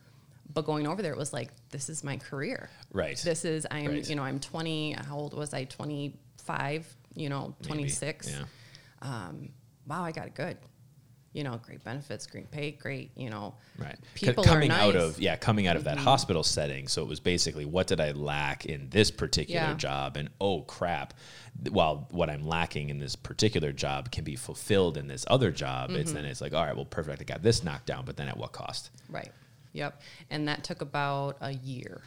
[0.53, 2.69] but going over there, it was like, this is my career.
[2.93, 4.09] right This is I'm, Right.
[4.09, 4.93] you know, I'm 20.
[4.93, 5.65] How old was I?
[5.65, 6.97] 25.
[7.15, 7.69] You know, Maybe.
[7.75, 8.31] 26.
[8.31, 8.45] yeah
[9.03, 9.49] Um,
[9.87, 10.57] wow, I got it good.
[11.33, 13.13] You know, great benefits, great pay, great.
[13.17, 13.97] You know, Right.
[14.15, 16.89] People coming are out of yeah, coming out of that hospital setting.
[16.89, 19.75] So it was basically what did I lack in this particular Yeah.
[19.75, 21.15] job and oh crap,
[21.71, 25.91] while what I'm lacking in this particular job can be fulfilled in this other job,
[25.91, 26.15] it's Mm-hmm.
[26.17, 28.37] then it's like all right, well perfect, I got this knocked down, but then at
[28.37, 28.91] what cost?
[29.09, 29.31] right.
[29.73, 30.03] Yep.
[30.31, 32.01] And that took about a year.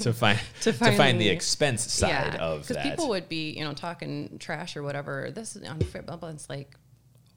[0.00, 2.74] to find to, To find the expense side of that.
[2.74, 5.30] Because people would be, you know, talking trash or whatever.
[5.30, 6.30] This is unfair, blah, blah.
[6.30, 6.74] It's like,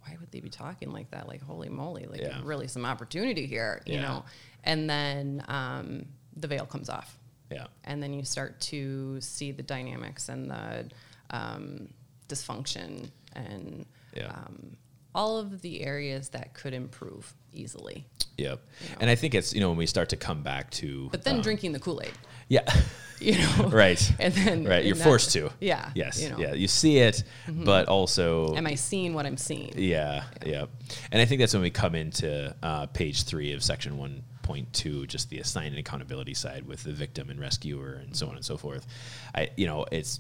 [0.07, 1.27] why would they be talking like that?
[1.27, 2.39] Like, holy moly, like Yeah.
[2.43, 4.01] really some opportunity here, you Yeah.
[4.01, 4.25] know?
[4.63, 7.17] And then um, the veil comes off.
[7.49, 7.67] yeah.
[7.85, 10.89] And then you start to see the dynamics and the
[11.29, 11.87] um,
[12.27, 14.27] dysfunction and Yeah.
[14.27, 14.75] um,
[15.15, 18.05] all of the areas that could improve easily.
[18.37, 18.59] Yep.
[18.81, 18.95] You know.
[19.01, 21.37] And I think it's you know when we start to come back to But then
[21.37, 22.11] um, drinking the Kool Aid,
[22.47, 22.63] yeah.
[23.19, 23.69] you know?
[23.69, 24.11] right.
[24.19, 24.85] And then right.
[24.85, 25.51] You're forced to.
[25.59, 25.89] Yeah.
[25.95, 26.21] Yes.
[26.21, 26.53] You know, Yeah.
[26.53, 29.73] You see it, but also am I seeing what I'm seeing?
[29.75, 30.65] Yeah, yeah,
[31.11, 35.29] And I think that's when we come into uh, page three of section 1.2, just
[35.29, 38.57] the assign and accountability side with the victim and rescuer and so on and so
[38.57, 38.85] forth.
[39.33, 40.19] I, you know, it's,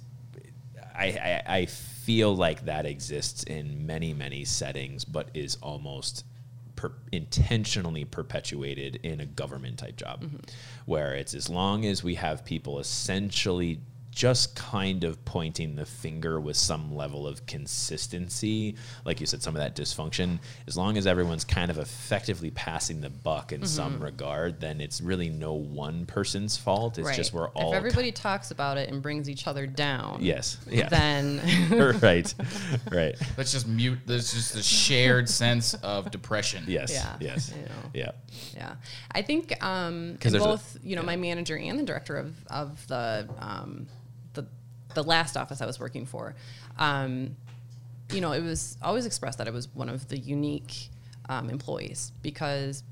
[0.95, 6.25] I, I, I feel like that exists in many, many settings, but is almost
[6.77, 10.37] per, intentionally perpetuated in a government type job, mm-hmm.
[10.85, 13.81] where it's as long as we have people essentially
[14.17, 19.55] just kind of pointing the finger with some level of consistency, like you said, some
[19.55, 24.01] of that dysfunction, as long as everyone's kind of effectively passing the buck in some
[24.01, 26.97] regard, then it's really no one person's fault.
[26.97, 30.57] It's just we're all If everybody talks about it and brings each other down, yes,
[30.67, 31.39] yeah, then
[32.01, 32.33] right,
[32.91, 33.99] right, Let's just mute.
[34.07, 36.63] There's just a shared sense of depression.
[36.67, 37.53] yes, Yeah, yes,
[37.93, 38.11] yeah,
[38.55, 38.75] Yeah,
[39.11, 41.05] I think um, 'Cause there's a- both you know yeah.
[41.05, 43.85] my manager and the director of of the um,
[44.97, 46.33] the last office I was working for,
[46.79, 47.35] um,
[48.11, 50.89] you know, it was always expressed that I was one of the unique
[51.29, 52.83] um, employees because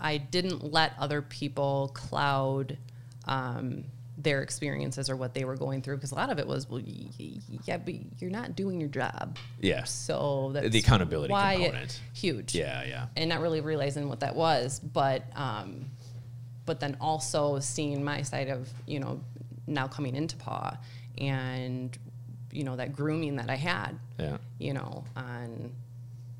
[0.00, 2.78] I didn't let other people cloud.
[3.26, 3.84] Um,
[4.18, 6.80] their experiences or what they were going through because a lot of it was well
[6.80, 12.00] y- y- yeah but you're not doing your job yeah, so that's the accountability component.
[12.14, 15.84] huge yeah, yeah, and not really realizing what that was but um,
[16.64, 19.20] but then also seeing my side of you know
[19.66, 20.74] now coming into paw
[21.18, 21.96] and
[22.52, 25.72] you know that grooming that i had yeah, you know on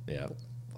[0.06, 0.28] yeah.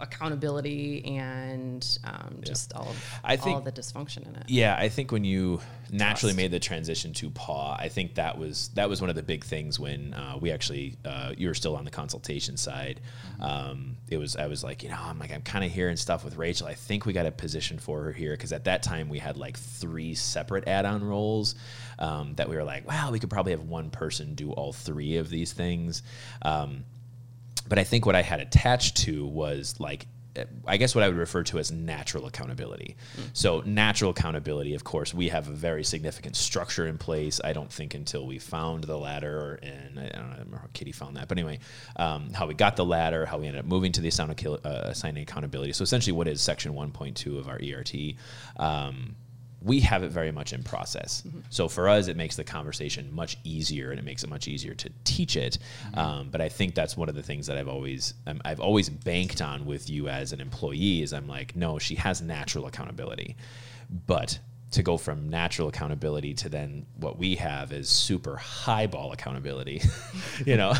[0.00, 4.76] Accountability and um, just all of I all think- of the dysfunction in it Yeah,
[4.78, 6.36] I think when you naturally Trust.
[6.36, 9.44] made the transition to paw, I think that was that was one of the big
[9.44, 13.00] things when uh, we actually uh, you were still on the consultation side.
[13.40, 16.24] Um, it was I was like you know I'm like I'm kind of hearing stuff
[16.24, 16.66] with Rachel.
[16.66, 19.36] I think we got a position for her here because at that time we had
[19.36, 21.54] like three separate add-on roles
[21.98, 25.16] um, that we were like, wow, we could probably have one person do all three
[25.16, 26.02] of these things.
[26.42, 26.84] Um,
[27.68, 30.06] but I think what I had attached to was like
[30.66, 32.96] I guess what I would refer to as natural accountability.
[33.32, 37.40] So natural accountability, of course, we have a very significant structure in place.
[37.42, 40.92] I don't think until we found the ladder, and I don't, know, remember how Kitty
[40.92, 41.58] found that, but anyway,
[41.96, 44.58] um, how we got the ladder, how we ended up moving to the assigned, uh,
[44.64, 45.72] assigning accountability.
[45.72, 48.14] So essentially, what is Section 1.2 of our ERT?
[48.56, 49.16] Um,
[49.60, 51.22] we have it very much in process.
[51.50, 54.74] So for us, it makes the conversation much easier, and it makes it much easier
[54.74, 55.58] to teach it.
[55.94, 58.88] Um, but I think that's one of the things that I've always um, I've always
[58.88, 61.02] banked on with you as an employee.
[61.02, 63.36] Is I'm like, no, she has natural accountability,
[64.06, 64.38] but
[64.70, 69.80] to go from natural accountability to then what we have is super highball accountability,
[70.46, 70.74] you know,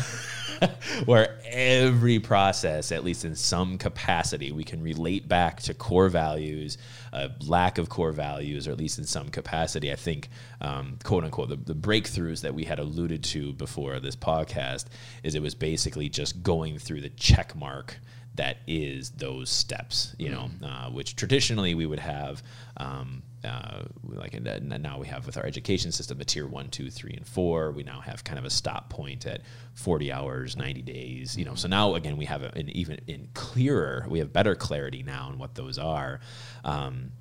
[1.05, 6.77] where every process, at least in some capacity, we can relate back to core values,
[7.13, 9.91] a lack of core values, or at least in some capacity.
[9.91, 10.29] I think,
[10.61, 14.85] um, quote unquote, the, the breakthroughs that we had alluded to before this podcast
[15.23, 17.97] is it was basically just going through the check mark
[18.35, 22.41] that is those steps, you know, uh, which traditionally we would have.
[22.77, 27.13] Um, uh, like now we have with our education system the tier one, two, three,
[27.13, 27.71] and four.
[27.71, 29.41] We now have kind of a stop point at
[29.75, 31.37] 40 hours, 90 days.
[31.37, 35.03] You know, so now again we have an even in clearer, we have better clarity
[35.03, 36.19] now on what those are.
[36.63, 37.11] Um,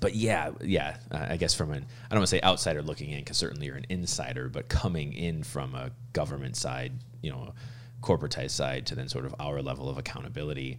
[0.00, 3.10] but yeah, yeah, uh, I guess from an I don't want to say outsider looking
[3.10, 6.92] in because certainly you're an insider, but coming in from a government side,
[7.22, 7.54] you know,
[8.02, 10.78] corporatized side to then sort of our level of accountability.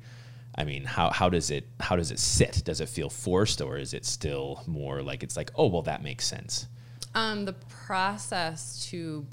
[0.58, 2.62] I mean, how, how does it how does it sit?
[2.64, 6.02] Does it feel forced, or is it still more like it's like, oh well, that
[6.04, 6.68] makes sense?
[7.14, 7.54] um, the
[7.88, 9.26] process to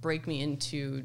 [0.00, 1.04] break me into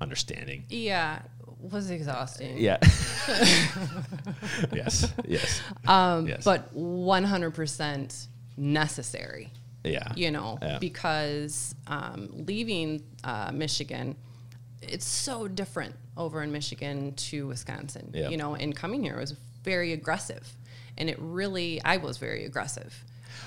[0.00, 1.20] Understanding, yeah
[1.60, 2.78] was exhausting yeah,
[4.72, 6.42] yes, yes, um, yes.
[6.42, 9.52] but 100% necessary
[9.84, 10.78] yeah, you know, Yeah.
[10.78, 14.16] because um, leaving uh, Michigan,
[14.82, 18.10] it's so different over in Michigan to Wisconsin.
[18.14, 18.28] Yeah.
[18.28, 20.46] You know, and coming here was very aggressive,
[20.96, 23.04] and it really, I was very aggressive.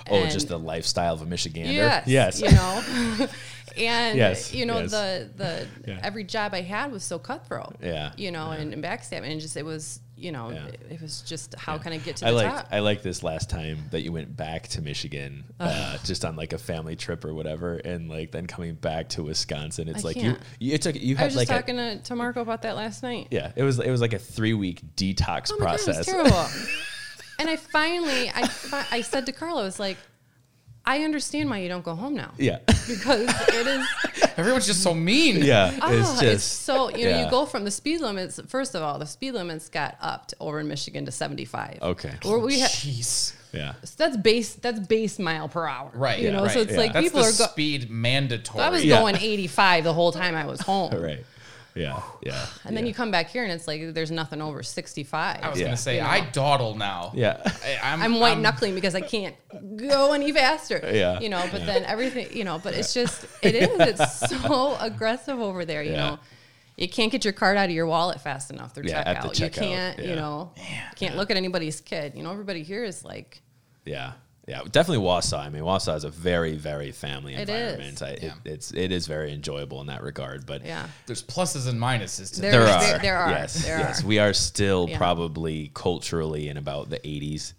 [0.09, 1.73] Oh, And- just the lifestyle of a Michigander.
[1.73, 3.27] Yes, yes, you know,
[3.77, 4.91] and Yes, you know yes.
[4.91, 5.99] the the Yeah.
[6.03, 7.75] every job I had was so cutthroat.
[7.81, 10.65] Yeah, you know, and, and backstabbing, and just it was you know Yeah.
[10.67, 12.67] it, it was just how can I get to I the like top?
[12.71, 16.53] I like this last time that you went back to Michigan, uh, just on like
[16.53, 19.87] a family trip or whatever, and like then coming back to Wisconsin.
[19.89, 20.39] It's I like can't.
[20.59, 22.61] you you took you I had was just like a, talking to, to Marco about
[22.63, 23.27] that last night.
[23.31, 26.05] yeah it was it was like a three week detox Oh my process.
[26.07, 26.73] God, it was terrible.
[27.39, 28.49] and I finally, I,
[28.91, 29.97] I said to Carlo, I was like,
[30.85, 32.57] I understand why you don't go home now yeah,
[32.87, 33.87] because it is.
[34.37, 35.37] Everyone's just so mean.
[35.37, 35.77] yeah.
[35.81, 37.25] ah, it's it's, just so you know yeah.
[37.25, 38.39] you go from the speed limits.
[38.47, 41.79] First of all, the speed limits got upped over in Michigan to seventy five.
[41.81, 42.11] Okay.
[42.23, 43.33] Where we ha- Jeez.
[43.53, 43.75] yeah.
[43.83, 45.89] so that's base that's base mile per hour.
[45.93, 46.19] Right.
[46.19, 46.77] You yeah, know, so right, it's yeah.
[46.77, 47.31] like That's people the are.
[47.31, 48.63] Go- speed mandatory.
[48.63, 48.99] I was Yeah.
[48.99, 50.93] going eighty five the whole time I was home.
[51.03, 51.25] Right.
[51.75, 52.01] Yeah.
[52.21, 52.45] Yeah.
[52.65, 52.89] And then yeah.
[52.89, 55.39] you come back here and it's like there's nothing over sixty five.
[55.41, 55.65] I was Yeah.
[55.65, 56.07] gonna say You know.
[56.09, 57.11] I dawdle now.
[57.15, 57.41] Yeah.
[57.45, 59.35] I, I'm, I'm white knuckling because I can't
[59.77, 60.79] go any faster.
[60.93, 61.19] Yeah.
[61.19, 65.39] You know, but then everything, you know, but it's just, it is, it's so aggressive
[65.39, 66.09] over there, you Yeah.
[66.11, 66.19] know.
[66.75, 69.27] You can't get your card out of your wallet fast enough through Yeah, at the
[69.29, 69.39] checkout.
[69.39, 70.09] You can't, yeah.
[70.09, 70.51] you know,
[70.95, 72.13] can't look at anybody's kid.
[72.15, 73.41] You know, everybody here is like,
[73.85, 74.13] Yeah.
[74.47, 75.39] Yeah, definitely Wausau.
[75.39, 77.93] I mean, Wausau is a very, very family It environment.
[77.93, 78.01] is.
[78.01, 80.45] I, it, it's it is very enjoyable in that regard.
[80.45, 80.87] But Yeah.
[81.05, 82.91] There's pluses and minuses to There- there this.
[82.93, 84.03] are, there are, yes, there yes.
[84.03, 84.07] are.
[84.07, 84.97] We are still Yeah.
[84.97, 87.53] probably culturally in about the 80s.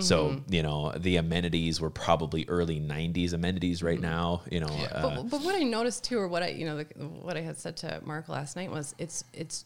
[0.00, 0.54] So Mm-hmm.
[0.54, 4.42] you know the amenities were probably early ¡90s amenities right now.
[4.48, 6.84] You know, uh, But, but what I noticed too, or what I you know the,
[7.26, 9.64] what I had said to Mark last night was it's it's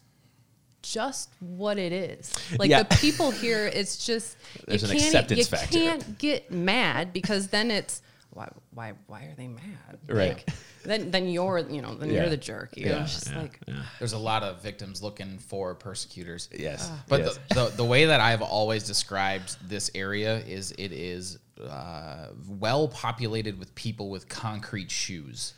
[0.85, 2.33] just what it is.
[2.59, 2.83] Like Yeah.
[2.85, 5.79] the people here, it's just There's you an can't acceptance you factor.
[5.79, 9.99] can't get mad because then it's why why why are they mad?
[10.09, 10.29] Right.
[10.37, 10.49] Like,
[10.85, 12.21] then then you're you know then Yeah.
[12.23, 12.77] you're the jerk.
[12.77, 13.83] You know, Yeah, it's just yeah, like yeah.
[13.99, 16.49] There's a lot of victims looking for persecutors.
[16.57, 17.39] yes, But yes.
[17.51, 22.89] the, the, the way that I've always described this area is it is uh, well
[22.89, 25.55] populated with people with concrete shoes.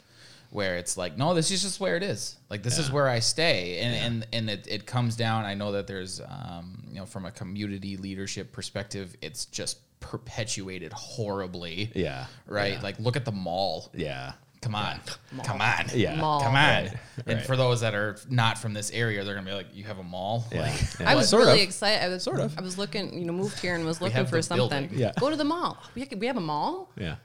[0.57, 2.37] Where it's like, no, this is just where it is.
[2.49, 5.45] Like this is where I stay, and and and it, it comes down.
[5.45, 10.95] I know that there's, um, you know, from a community leadership perspective, it's just perpetuated
[10.95, 11.91] horribly.
[11.95, 12.25] Yeah.
[12.47, 12.73] Right.
[12.73, 12.81] Yeah.
[12.83, 13.91] Like look at the mall.
[13.95, 14.33] yeah,
[14.63, 14.99] Come on.
[15.45, 15.85] Come on.
[15.95, 16.17] Yeah.
[16.17, 16.41] Mall.
[16.41, 16.55] Come on.
[16.85, 16.93] Right,
[17.27, 17.47] And right.
[17.47, 20.03] for those that are not from this area, they're gonna be like, "You have a
[20.03, 20.63] mall?" yeah.
[20.63, 21.11] Like, yeah.
[21.11, 21.69] I was Sort really of.
[21.69, 22.03] excited.
[22.03, 22.59] I was Sort of.
[22.59, 24.89] I was looking, you know, moved here and was looking for something.
[24.89, 24.99] building.
[24.99, 25.13] Yeah.
[25.21, 25.77] Go to the mall.
[25.95, 27.17] We, we have a mall Yeah,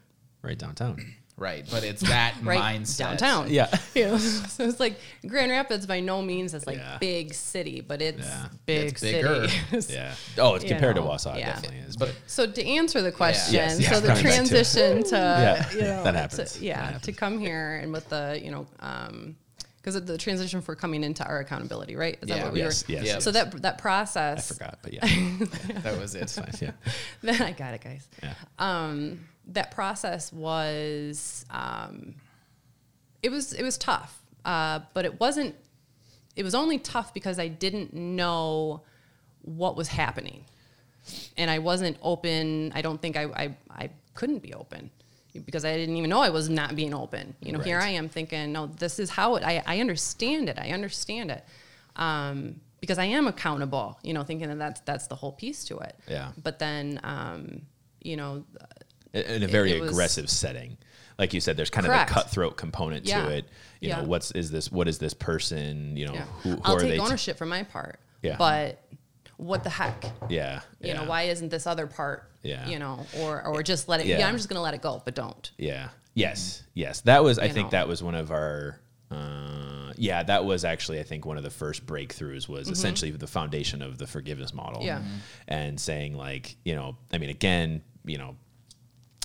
[0.42, 1.16] right downtown.
[1.42, 2.98] Right, but it's that right mindset.
[3.00, 3.50] downtown.
[3.50, 3.68] Yeah.
[3.96, 6.98] you know, so it's like Grand Rapids by no means is like Yeah.
[7.00, 8.46] big city, but it's Yeah.
[8.66, 9.48] big It's bigger.
[9.50, 9.94] city.
[9.94, 10.14] Yeah.
[10.38, 11.54] Oh, it's You compared to know, Wausau, it yeah.
[11.54, 11.98] definitely is.
[11.98, 15.16] But So to answer the question, Yes, yes, so the coming back to transition to,
[15.16, 16.54] Yeah, you know, that to- happens.
[16.54, 17.02] That yeah, happens.
[17.04, 18.68] to come here and with the you know,
[19.78, 22.18] because of the transition for coming into our accountability, right?
[22.22, 22.36] Is Yeah.
[22.36, 22.94] that what we Yes, were?
[22.94, 23.20] yes, Yeah.
[23.20, 24.52] So that that process.
[24.52, 25.02] I forgot, but yeah,
[25.82, 26.22] that was it.
[26.24, 26.54] It's fine.
[26.62, 26.72] Yeah,
[27.24, 28.08] then I got it, guys.
[28.22, 28.34] yeah.
[28.60, 32.16] um, that process was um,
[33.22, 35.56] it was it was tough, uh, but it wasn't.
[36.36, 38.82] It was only tough because I didn't know
[39.42, 40.46] what was happening,
[41.38, 42.72] and I wasn't open.
[42.74, 44.90] I don't think I I, I couldn't be open
[45.46, 47.36] because I didn't even know I was not being open.
[47.42, 49.44] You know, here I am thinking, no, this is how it.
[49.44, 50.58] I I understand it.
[50.60, 51.44] I understand it.
[51.96, 55.78] Um, because I am accountable, you know, thinking that that's that's the whole piece to
[55.80, 55.96] it.
[56.08, 56.32] Yeah.
[56.44, 57.62] But then, um,
[58.02, 58.44] you know,
[59.14, 60.78] in a very was- aggressive setting.
[61.20, 62.10] Like you said, there's kind Correct.
[62.10, 63.24] of a cutthroat component Yeah.
[63.26, 63.46] to it.
[63.80, 64.72] You know, what's is this?
[64.72, 65.96] What is this person?
[65.98, 66.26] You know, Yeah.
[66.42, 68.00] who, who I'll are take ownership for my part.
[68.24, 68.38] Yeah.
[68.38, 68.82] But
[69.38, 70.06] what the heck?
[70.30, 72.32] yeah, You know, why isn't this other part?
[72.44, 72.68] Yeah.
[72.68, 74.08] You know, or or just let it.
[74.08, 74.28] Yeah, Yeah.
[74.28, 75.52] I'm just gonna let it go, but don't.
[75.58, 75.90] Yeah.
[76.16, 76.64] Yes.
[76.74, 77.02] Yes.
[77.02, 77.38] That was.
[77.38, 77.72] I You think know.
[77.72, 78.80] that was one of our.
[79.12, 83.28] Uh, yeah, that was actually I think one of the first breakthroughs was essentially the
[83.28, 84.80] foundation of the forgiveness model.
[84.82, 84.88] Mm-hmm.
[84.88, 85.02] Yeah.
[85.48, 88.36] And saying like you know I mean again you know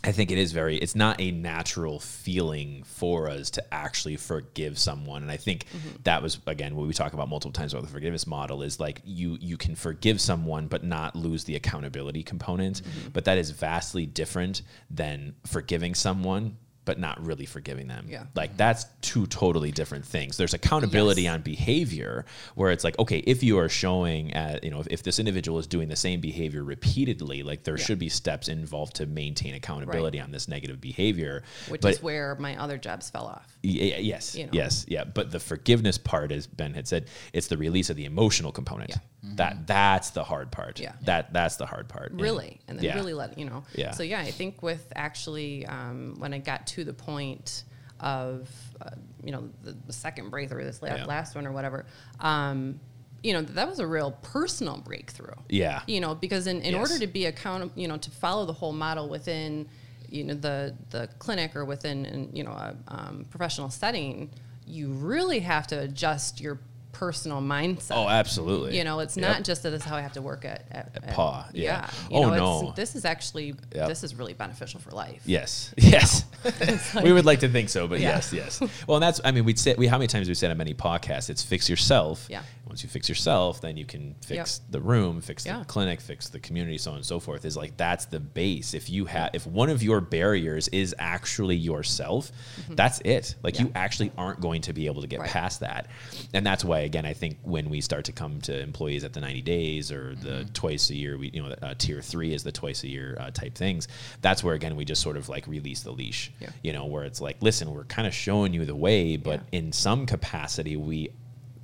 [0.07, 4.79] I think it is very it's not a natural feeling for us to actually forgive
[4.79, 5.97] someone and I think Mm-hmm.
[6.05, 9.03] that was again what we talk about multiple times about the forgiveness model is like
[9.05, 13.09] you you can forgive someone but not lose the accountability component Mm-hmm.
[13.13, 16.57] but that is vastly different than forgiving someone
[16.87, 18.25] but not really forgiving them Yeah.
[18.35, 21.35] like that's two totally different things there's accountability Yes.
[21.35, 22.25] on behavior
[22.55, 25.59] where it's like okay if you are showing at you know if, if this individual
[25.59, 30.19] is doing the same behavior repeatedly like there should be steps involved to maintain accountability
[30.21, 33.59] on this negative behavior Which but is where my other jobs fell off.
[33.63, 34.51] Y- yes you know.
[34.53, 38.05] yes yeah but the forgiveness part as ben had said it's the release of the
[38.07, 38.97] emotional component Yeah.
[39.35, 40.93] That that's the hard part Yeah.
[41.03, 42.95] that that's the hard part And- Really, and then yeah.
[42.95, 43.65] really let you know.
[43.75, 43.91] Yeah.
[43.91, 47.65] So yeah, I think with actually um, when I got to the point
[48.01, 48.49] of
[48.81, 48.91] uh,
[49.25, 51.05] you know the, the second breakthrough, this la- Yeah.
[51.07, 51.87] last one or whatever.
[52.21, 52.81] Um,
[53.23, 55.35] you know that was a real personal breakthrough.
[55.49, 55.83] Yeah.
[55.87, 56.81] you know because in, in Yes.
[56.91, 59.69] order to be accountable you know to follow the whole model within
[60.09, 64.31] you know the the clinic or within you know a um, professional setting
[64.69, 66.61] you really have to adjust your
[66.97, 69.29] personal mindset oh absolutely you know it's Yep.
[69.29, 71.91] not just that this is how i have to work at, at, at- paw, yeah.
[72.11, 72.69] you Oh, know, no.
[72.69, 73.89] it's, this is actually Yep.
[73.89, 75.75] this is really beneficial for life Yes.
[75.77, 76.25] Yes.
[76.95, 78.15] like- we would like to think so, but Yeah.
[78.15, 78.61] yes, yes.
[78.87, 80.73] Well, and that's I mean, we'd say we how many times we said on many
[80.73, 82.27] podcasts, it's fix yourself.
[82.31, 82.43] Yeah.
[82.67, 85.61] Once you fix yourself, then you can fix the room, fix Yeah.
[85.61, 87.45] the clinic, fix the community, so on and so forth.
[87.45, 88.75] Is like that's the base.
[88.75, 92.33] If you have if one of your barriers is actually yourself,
[92.71, 93.35] that's it.
[93.43, 93.77] Like you Mm-hmm.
[93.77, 95.29] Actually aren't going to be able to get Right.
[95.31, 95.89] past that.
[96.35, 99.21] And that's why again, I think when we start to come to employees at the
[99.21, 100.53] 90 days or the Mm-hmm.
[100.53, 103.31] twice a year, we you know, uh, tier 3 is the twice a year uh,
[103.31, 103.87] type things.
[104.23, 106.51] That's where again we just sort of like release the leash Yeah.
[106.63, 109.59] you know, where it's like, listen, we're kind of showing you the way, but Yeah.
[109.61, 111.11] in some capacity, we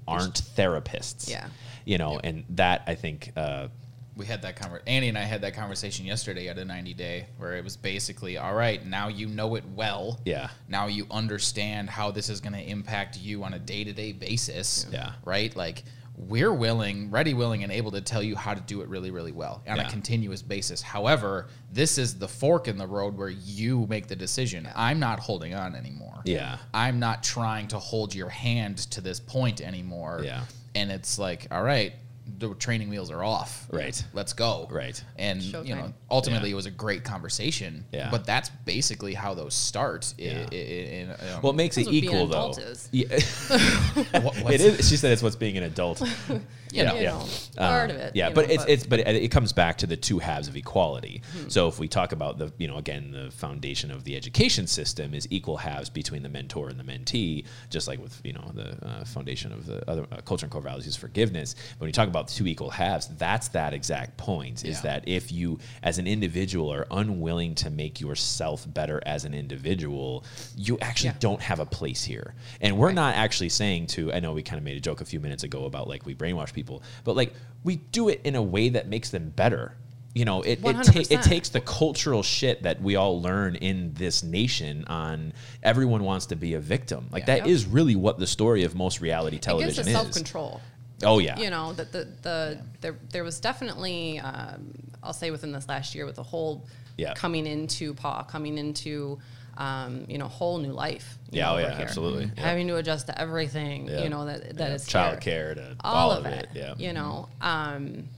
[0.07, 1.29] aren't therapists.
[1.29, 1.47] Yeah.
[1.85, 3.69] You know, and that I think, uh,
[4.17, 7.27] We had that conver- Andy and I had that conversation yesterday at a 90 day
[7.39, 10.21] where it was basically, all right, now you know it well.
[10.25, 10.51] Yeah.
[10.69, 14.13] Now you understand how this is going to impact you on a day to day
[14.13, 14.87] basis.
[14.93, 15.13] Yeah.
[15.25, 15.55] Right?
[15.57, 15.85] Like,
[16.17, 19.33] we're willing, ready, willing, and able to tell you how to do it really, really
[19.33, 19.89] well on Yeah.
[19.89, 20.83] a continuous basis.
[20.83, 24.69] However, this is the fork in the road where you make the decision.
[24.77, 26.21] I'm not holding on anymore.
[26.25, 26.59] Yeah.
[26.75, 30.21] I'm not trying to hold your hand to this point anymore.
[30.25, 30.45] Yeah.
[30.75, 31.95] And it's like, all right,
[32.39, 33.67] the training wheels are off.
[33.71, 34.03] Right.
[34.13, 34.67] Let's go.
[34.71, 35.03] Right.
[35.17, 36.55] And you know, ultimately, Yeah.
[36.55, 37.85] it was a great conversation.
[37.93, 38.11] Yeah.
[38.11, 40.13] But that's basically how those start.
[40.19, 40.47] i- Yeah.
[40.51, 42.51] i- in, um, Well, it makes it That's what equal though.
[42.51, 42.89] is.
[42.93, 43.07] Yeah.
[44.23, 44.89] what- it is.
[44.89, 46.03] She said it's what's being an adult.
[46.73, 46.95] You know.
[46.95, 49.31] You know, part of it, Um, Yeah, but know, it's but- it's but it, it
[49.31, 51.23] comes back to the two halves of equality.
[51.37, 51.49] Hmm.
[51.49, 55.15] So if we talk about the you know again the foundation of the education system
[55.15, 58.69] is equal halves between the mentor and the mentee, just like with you know the
[58.87, 61.55] uh, foundation of the other uh, culture and core values is forgiveness.
[61.73, 64.65] But when you talk about two equal halves, that's that exact point.
[64.65, 64.83] Is Yeah.
[64.83, 70.25] that if you as an individual are unwilling to make yourself better as an individual,
[70.57, 71.17] you actually Yeah.
[71.21, 72.35] don't have a place here.
[72.61, 75.05] And we're not actually saying to, I know we kind of made a joke a
[75.05, 76.62] few minutes ago about like we brainwash people,
[77.05, 77.35] but like
[77.65, 79.75] we do it in a way that makes them better.
[80.15, 83.95] You know, it, it, ta- it takes the cultural shit that we all learn in
[83.95, 85.33] this nation on
[85.63, 87.07] everyone wants to be a victim.
[87.11, 87.39] Like Yeah.
[87.39, 89.93] that is really what the story of most reality it gives television is.
[89.93, 90.61] self control.
[91.03, 91.39] Oh yeah.
[91.39, 95.95] you know that the the there there was definitely um, I'll say within this last
[95.95, 96.67] year with the whole
[96.99, 97.15] Yeah.
[97.15, 99.19] coming into paw coming into
[99.57, 101.87] um, you know whole new life Yeah, know, oh, yeah, here.
[101.87, 102.31] absolutely.
[102.37, 102.43] Yeah.
[102.43, 104.03] having to adjust to everything Yeah.
[104.05, 104.75] you know that that Yeah.
[104.75, 106.75] is child care to all, all of it, Yeah.
[106.79, 108.09] you know um,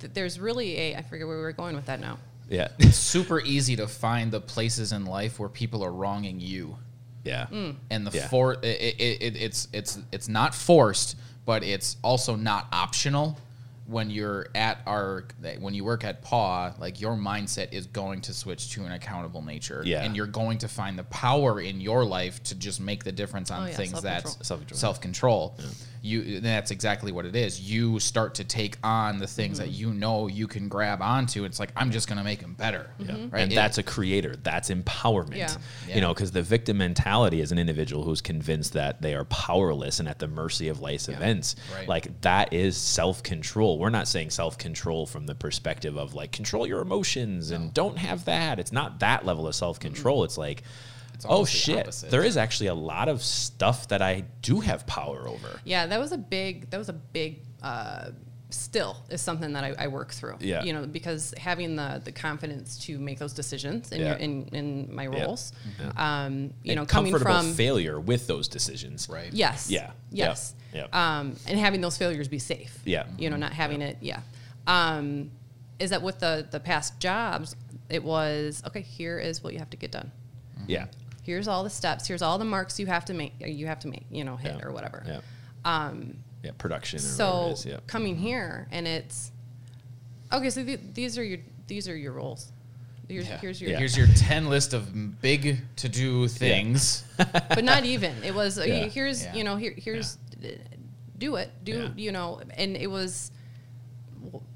[0.00, 2.18] th- there's really a I forget where we were going with that now
[2.48, 2.68] Yeah.
[2.78, 6.76] It's super easy to find the places in life where people are wronging you.
[7.24, 7.46] yeah.
[7.50, 7.76] Mm.
[7.90, 8.28] and the Yeah.
[8.28, 13.36] for it, it, it, it's it's it's not forced, but it's also not optional.
[13.88, 15.24] When you're at our
[15.60, 19.40] when you work at Paw, like your mindset is going to switch to an accountable
[19.42, 20.04] nature, Yeah.
[20.04, 23.50] and you're going to find the power in your life to just make the difference
[23.50, 24.22] on Oh, yeah, things self-control.
[24.36, 24.78] that's Self-control.
[24.78, 25.58] self control.
[26.02, 27.60] You and that's exactly what it is.
[27.60, 29.80] You start to take on the things that mm-hmm.
[29.80, 31.44] you know you can grab onto.
[31.44, 33.06] It's like I'm just going to make them better, Yeah.
[33.06, 33.30] Mm-hmm.
[33.30, 33.42] right?
[33.42, 34.36] And It- that's a creator.
[34.36, 35.36] That's empowerment.
[35.36, 35.54] Yeah.
[35.86, 35.94] Yeah.
[35.96, 40.00] You know, because the victim mentality is an individual who's convinced that they are powerless
[40.00, 41.56] and at the mercy of life's events.
[41.74, 41.88] Right.
[41.88, 43.78] Like that is self control.
[43.78, 47.98] We're not saying self control from the perspective of like control your emotions and don't
[47.98, 48.58] have that.
[48.58, 50.24] It's not that level of self control.
[50.24, 50.62] It's like,
[51.18, 52.10] It's oh the shit, opposite.
[52.10, 55.60] there is actually a lot of stuff that I do have power over.
[55.64, 56.70] Yeah, that was a big.
[56.70, 57.40] That was a big.
[57.62, 58.10] Uh,
[58.50, 60.36] still is something that I, I work through.
[60.40, 60.62] Yeah.
[60.62, 64.06] You know, because having the the confidence to make those decisions in Yeah.
[64.10, 66.24] your, in in my roles, Yeah.
[66.24, 69.06] um, you And know, coming from failure with those decisions.
[69.10, 69.30] right.
[69.32, 69.90] yes, Yeah.
[70.10, 70.86] yes, Yeah.
[70.92, 72.78] Um, and having those failures be safe.
[72.86, 73.04] Yeah.
[73.18, 73.98] You know, not having it.
[74.00, 74.20] Yeah.
[74.66, 75.30] Um,
[75.78, 77.54] is that with the the past jobs?
[77.90, 78.80] It was okay.
[78.82, 80.10] Here is what you have to get done.
[80.66, 80.86] Yeah.
[81.28, 82.06] Here's all the steps.
[82.08, 83.34] Here's all the marks you have to make.
[83.38, 84.06] You have to make.
[84.10, 84.64] You know, hit Yeah.
[84.66, 85.04] or whatever.
[85.06, 85.20] Yeah.
[85.66, 86.52] Um, yeah.
[86.56, 87.66] Production or whatever so it is.
[87.66, 87.76] Yeah.
[87.86, 89.30] coming here and it's
[90.32, 92.50] okay so th- these are your these are your roles
[93.08, 93.36] here's, Yeah.
[93.38, 93.78] here's your Yeah.
[93.78, 97.04] Here's your 10 list of big to do things.
[97.18, 98.84] but not even it was uh, Yeah.
[98.86, 99.34] here's Yeah.
[99.34, 100.48] you know here here's uh,
[101.18, 101.88] do it do Yeah.
[101.96, 103.37] you know and it was w-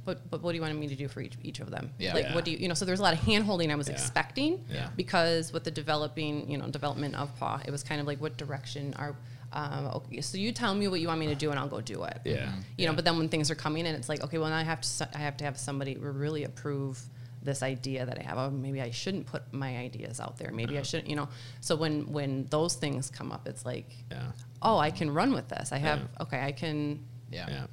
[0.05, 2.15] but but what do you want me to do for each each of them Yeah.
[2.15, 2.35] like Yeah.
[2.35, 3.95] what do you you know so there's a lot of hand holding i was Yeah.
[3.95, 4.89] expecting Yeah.
[4.97, 8.37] because with the developing you know development of paw it was kind of like what
[8.37, 9.15] direction are
[9.55, 11.83] um, okay, so you tell me what you want me to do, and I'll go
[11.83, 12.21] do it.
[12.25, 12.51] Yeah.
[12.79, 14.63] you know but then when things are coming in it's like okay well now i
[14.63, 16.99] have to s- i have to have somebody really approve
[17.43, 20.75] this idea that i have oh, maybe i shouldn't put my ideas out there maybe
[20.75, 20.81] Uh-huh.
[20.81, 21.29] i shouldn't you know
[21.61, 24.31] so when when those things come up it's like Yeah.
[24.63, 26.23] oh i can run with this i have Yeah.
[26.25, 27.67] okay i can Yeah.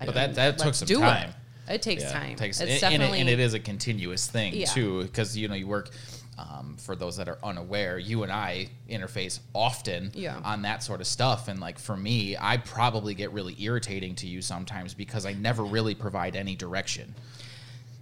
[0.00, 1.34] I But that- that took some time.
[1.68, 2.12] it, it takes Yeah.
[2.12, 4.66] time Takes, it's and, and, definitely it, and it is a continuous thing Yeah.
[4.66, 5.90] too, because you know you work.
[6.36, 10.40] Um, for those that are unaware, you and I interface often Yeah.
[10.42, 14.26] on that sort of stuff, and like for me, I probably get really irritating to
[14.26, 17.14] you sometimes because I never really provide any direction.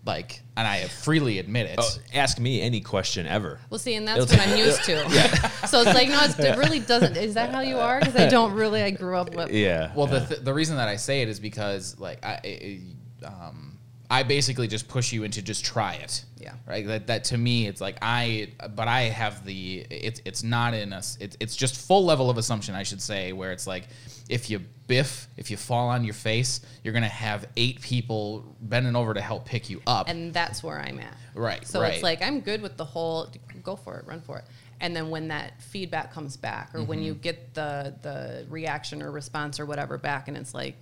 [0.05, 1.77] Like, and I freely admit it.
[1.81, 3.61] Oh, ask me any question ever.
[3.71, 4.99] well see and that's It'll what i'm used to
[5.69, 8.27] so it's like no it's, it really doesn't is that how you are because i
[8.29, 9.93] don't really i grew up with Yeah.
[9.95, 10.19] Well, yeah.
[10.19, 12.81] the, th- the reason that I say it is because like I,
[13.23, 13.79] I, um,
[14.11, 16.25] I basically just push you into just try it.
[16.39, 16.53] Yeah.
[16.67, 16.87] Right.
[16.87, 20.93] That, that to me, it's like I, but I have the it's it's not in
[20.93, 21.17] us.
[21.21, 23.85] It's it's just full level of assumption, I should say, where it's like
[24.29, 24.61] if you
[24.93, 29.21] biff, if you fall on your face, you're gonna have eight people bending over to
[29.21, 30.09] help pick you up.
[30.09, 31.95] and that's where i'm at Right, so right.
[31.95, 33.29] it's like i'm good with the whole
[33.63, 34.45] go for it run for it
[34.81, 37.07] and then when that feedback comes back or when Mm-hmm.
[37.07, 40.77] you get the the reaction or response or whatever back and it's like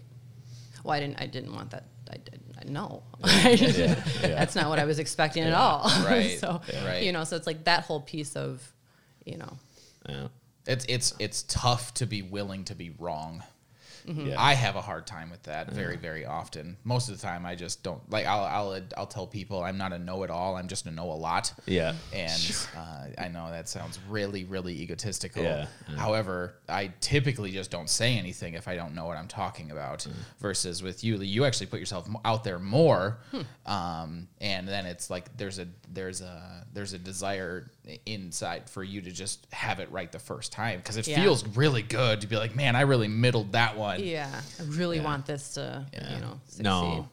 [0.82, 3.94] well i didn't i didn't want that i did no yeah.
[4.22, 7.02] that's not what i was expecting at all Right, so right.
[7.04, 8.60] you know so it's like that whole piece of
[9.24, 9.52] you know
[10.08, 10.28] Yeah.
[10.66, 13.42] it's it's it's tough to be willing to be wrong.
[14.06, 14.34] Yeah.
[14.38, 16.76] I have a hard time with that very, very often.
[16.84, 18.26] Most of the time, I just don't like.
[18.26, 20.56] I'll, I'll, I'll tell people I'm not a know-it-all.
[20.56, 21.52] I'm just a know a lot.
[21.66, 21.94] Yeah.
[22.12, 25.42] And uh, I know that sounds really, really egotistical.
[25.42, 25.96] Yeah, yeah.
[25.96, 30.00] However, I typically just don't say anything if I don't know what I'm talking about.
[30.00, 30.12] Mm.
[30.40, 33.70] Versus with you, you actually put yourself out there more, Hmm.
[33.72, 37.70] um, and then it's like there's a there's a there's a desire
[38.06, 41.22] inside for you to just have it right the first time because it Yeah.
[41.22, 44.02] feels really good to be like, man, I really middled that one.
[44.02, 44.28] Yeah,
[44.58, 46.62] I really want this to, you know, succeed.
[46.64, 47.08] No,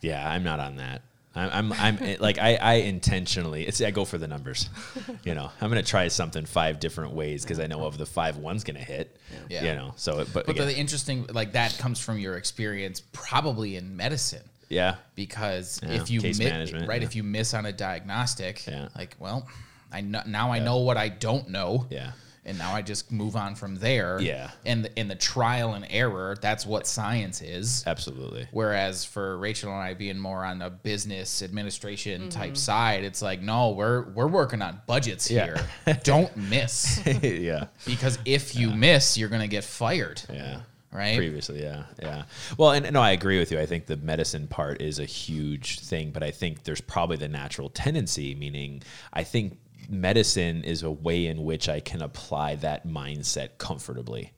[0.00, 1.02] yeah, I'm not on that.
[1.34, 4.68] I'm, I'm, I'm eh, like, I, I intentionally, it's, I go for the numbers.
[5.24, 8.04] You know, I'm going to try something five different ways because I know of the
[8.06, 9.16] five one's going to hit.
[9.48, 9.64] Yeah.
[9.64, 13.00] You know, so, it- but, But again, the interesting, like that comes from your experience
[13.12, 14.42] probably in medicine.
[14.68, 17.06] yeah, because Yeah, if you case mi- management, right yeah.
[17.06, 18.88] if you miss on a diagnostic Yeah.
[18.96, 19.46] like well
[19.92, 22.12] i know now i know what i don't know Yeah.
[22.44, 24.50] and now i just move on from there Yeah.
[24.66, 28.48] and in the trial and error that's what science is absolutely.
[28.52, 32.28] whereas for rachel and i being more on the business administration Mm-hmm.
[32.30, 35.44] type side it's like no we're we're working on budgets Yeah.
[35.86, 37.66] here don't miss yeah.
[37.86, 40.60] because if you miss you're gonna get fired Yeah.
[40.92, 42.24] right Previously, yeah, yeah.
[42.58, 43.58] Well, and no, I agree with you.
[43.58, 47.28] I think the medicine part is a huge thing, but I think there's probably the
[47.28, 49.56] natural tendency, meaning I think
[49.92, 54.32] medicine is a way in which I can apply that mindset comfortably.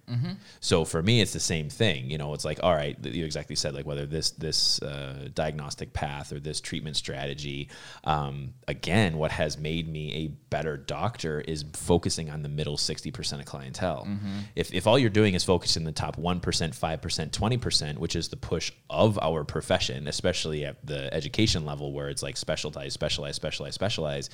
[0.61, 2.11] So for me, it's the same thing.
[2.11, 5.93] You know, it's like, all right, you exactly said like whether this this uh, diagnostic
[5.93, 7.69] path or this treatment strategy.
[8.05, 13.11] Um, again, what has made me a better doctor is focusing on the middle sixty
[13.11, 14.07] percent of clientele.
[14.55, 17.99] If if all you're doing is focusing the top one percent, five percent, twenty percent,
[17.99, 22.37] which is the push of our profession, especially at the education level where it's like
[22.37, 24.31] specialize, specialize, specialize, specialize.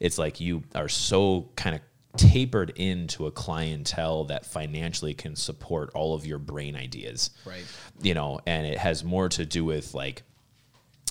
[0.00, 1.82] It's like you are so kind of
[2.16, 7.30] tapered into a clientele that financially can support all of your brain ideas.
[7.44, 7.64] Right.
[8.00, 10.22] You know, and it has more to do with like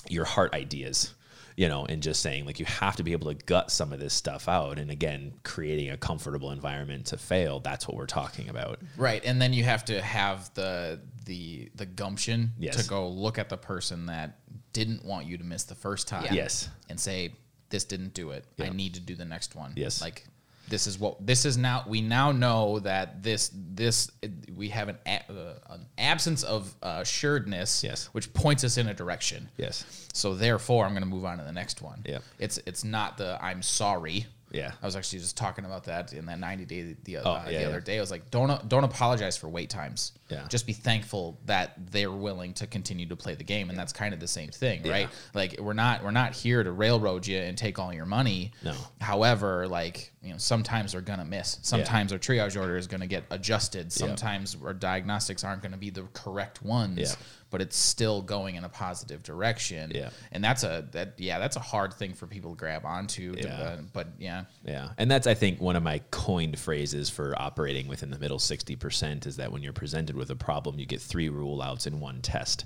[0.08, 1.14] your heart ideas,
[1.56, 4.00] you know, and just saying like you have to be able to gut some of
[4.00, 4.78] this stuff out.
[4.78, 7.60] And again, creating a comfortable environment to fail.
[7.60, 8.80] That's what we're talking about.
[8.96, 12.82] Right, and then you have to have the the the gumption Yes.
[12.82, 14.38] to go look at the person that
[14.72, 16.24] didn't want you to miss the first time.
[16.24, 16.34] Yeah.
[16.34, 16.68] Yes.
[16.88, 17.32] and say
[17.70, 18.44] this didn't do it.
[18.60, 19.72] I need to do the next one.
[19.76, 20.00] Yes.
[20.02, 20.26] like
[20.74, 21.84] this is what this is now.
[21.86, 24.10] We now know that this this
[24.56, 27.84] we have an a, uh, an absence of uh, assuredness.
[27.84, 28.06] Yes.
[28.06, 29.48] which points us in a direction.
[29.56, 30.08] Yes.
[30.12, 32.02] So therefore, I'm going to move on to the next one.
[32.04, 32.18] Yeah.
[32.40, 34.26] it's it's not the I'm sorry.
[34.50, 34.70] Yeah.
[34.80, 37.44] I was actually just talking about that in that 90 day the, uh, Oh, yeah,
[37.44, 37.66] the yeah.
[37.66, 37.96] other day.
[37.96, 40.12] I was like, don't don't apologize for wait times.
[40.28, 40.46] Yeah.
[40.48, 44.14] Just be thankful that they're willing to continue to play the game, and that's kind
[44.14, 45.08] of the same thing, right?
[45.34, 48.52] Like we're not we're not here to railroad you and take all your money.
[48.62, 48.74] No.
[49.00, 51.58] However, like you know, sometimes they're gonna miss.
[51.62, 53.92] Sometimes our triage order is gonna get adjusted.
[53.92, 56.98] Sometimes our diagnostics aren't gonna be the correct ones.
[56.98, 57.14] Yeah.
[57.50, 59.92] But it's still going in a positive direction.
[59.94, 60.10] Yeah.
[60.32, 63.34] And that's a that yeah, that's a hard thing for people to grab onto.
[63.36, 63.60] to- Yeah.
[63.60, 64.44] uh, but yeah.
[64.64, 64.88] Yeah.
[64.98, 69.26] And that's, I think, one of my coined phrases for operating within the middle 60%
[69.26, 72.22] is that when you're presented with a problem, you get three rule outs in one
[72.22, 72.64] test.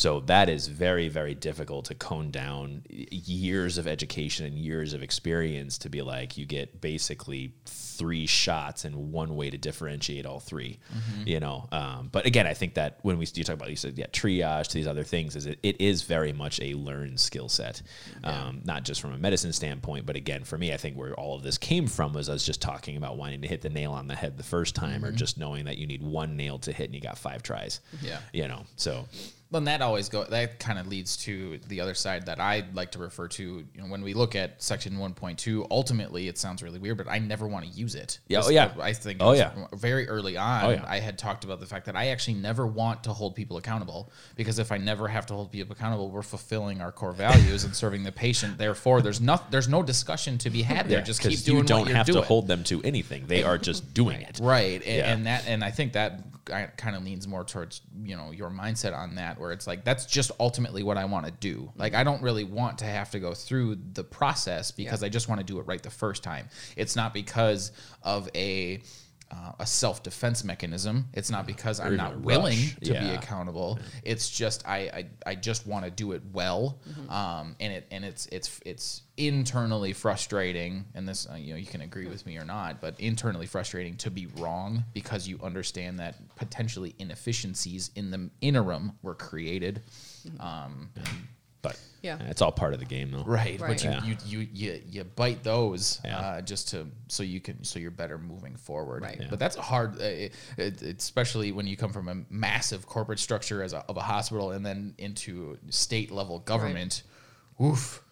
[0.00, 5.02] So that is very, very difficult to cone down years of education and years of
[5.02, 10.40] experience to be like, you get basically three shots and one way to differentiate all
[10.40, 10.78] 3
[11.26, 11.68] you know.
[11.70, 14.68] Um, but again, I think that when we you talk about, you said, yeah, triage
[14.68, 17.82] to these other things, is it, it is very much a learned skill set,
[18.24, 21.36] um, not just from a medicine standpoint, but again, for me, I think where all
[21.36, 23.92] of this came from was I was just talking about wanting to hit the nail
[23.92, 26.72] on the head the first time, or just knowing that you need one nail to
[26.72, 27.80] hit and you got five tries.
[28.00, 28.20] Yeah.
[28.32, 28.64] you know.
[28.76, 29.06] So
[29.50, 30.22] Well, and that always go.
[30.24, 33.42] That kind of leads to the other side that I like to refer to.
[33.42, 36.98] You know, when we look at section one point two, ultimately it sounds really weird,
[36.98, 38.20] but I never want to use it.
[38.28, 38.72] Yeah, oh, yeah.
[38.78, 39.18] uh, I think.
[39.20, 39.52] Oh, yeah.
[39.74, 40.84] Very early on, Oh, yeah.
[40.86, 44.12] I had talked about the fact that I actually never want to hold people accountable
[44.36, 47.74] because if I never have to hold people accountable, we're fulfilling our core values and
[47.74, 48.56] serving the patient.
[48.56, 50.98] Therefore, there's no there's no discussion to be had there.
[50.98, 52.22] Yeah, Just keep doing you don't have doing.
[52.22, 54.38] to hold them to anything; they are just doing it.
[54.40, 55.12] Right, and, Yeah.
[55.12, 56.20] and that, and I think that
[56.76, 60.06] kind of leans more towards you know your mindset on that, where it's like that's
[60.06, 61.72] just ultimately what I want to do.
[61.76, 65.28] Like I don't really want to have to go through the process because I just
[65.28, 66.48] want to do it right the first time.
[66.76, 67.72] It's not because
[68.02, 68.82] of a
[69.30, 71.06] uh, a self defense mechanism.
[71.14, 72.74] It's not because I'm not willing rush.
[72.74, 73.12] to be Yeah.
[73.12, 73.78] accountable.
[74.02, 76.78] It's just I I, I just want to do it well,
[77.08, 80.84] um, and it and it's it's it's internally frustrating.
[80.94, 83.96] And this uh, you know you can agree with me or not, but internally frustrating
[83.98, 89.82] to be wrong because you understand that potentially inefficiencies in the interim were created.
[90.40, 91.08] Um, But
[92.02, 92.18] Yeah.
[92.28, 93.24] it's all part of the game though.
[93.24, 93.84] Right, but Right.
[93.84, 94.04] you, Yeah.
[94.04, 96.18] you, you you you bite those Yeah.
[96.18, 99.02] uh, just to so you can so you're better moving forward.
[99.02, 99.18] Right.
[99.20, 99.26] Yeah.
[99.30, 103.18] But that's a hard, uh, it, it, especially when you come from a massive corporate
[103.18, 107.02] structure as a, of a hospital and then into state level government.
[107.62, 108.02] Oof.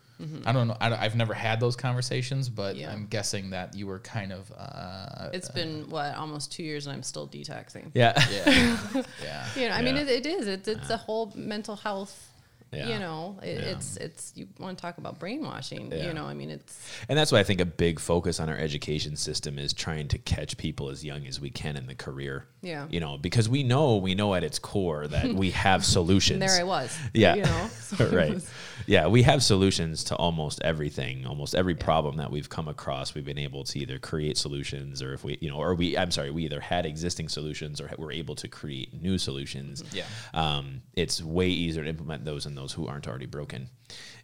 [0.45, 0.77] I don't know.
[0.81, 2.81] I, have never had those conversations, but Mm-hmm.
[2.81, 2.93] Yeah.
[2.93, 4.51] I'm guessing that you were kind of.
[4.51, 7.93] Uh, It's been what almost two years, and I'm still detoxing.
[7.95, 8.15] Yeah.
[8.33, 8.79] yeah,
[9.23, 9.47] yeah.
[9.55, 10.03] You know, I mean, Yeah.
[10.03, 10.49] it, it is.
[10.49, 12.33] It's it's a whole mental health.
[12.73, 12.89] Yeah.
[12.89, 13.67] You know, it, Yeah.
[13.71, 15.91] it's it's you want to talk about brainwashing.
[15.91, 16.09] Yeah.
[16.09, 18.57] You know, I mean, it's And that's why I think a big focus on our
[18.57, 22.47] education system is trying to catch people as young as we can in the career.
[22.61, 22.87] Yeah.
[22.91, 26.41] You know, because we know we know at its core that we have solutions.
[26.41, 26.97] there I was.
[27.15, 27.37] Yeah.
[27.37, 28.41] You know, So right.
[28.87, 33.15] Yeah, we have solutions to almost everything, almost every problem that we've come across.
[33.15, 36.11] We've been able to either create solutions, or if we, you know, or we, I'm
[36.11, 39.85] sorry, we either had existing solutions or we're able to create new solutions.
[39.93, 40.05] Yeah.
[40.33, 43.71] Um, it's way easier to implement those than those who aren't already broken.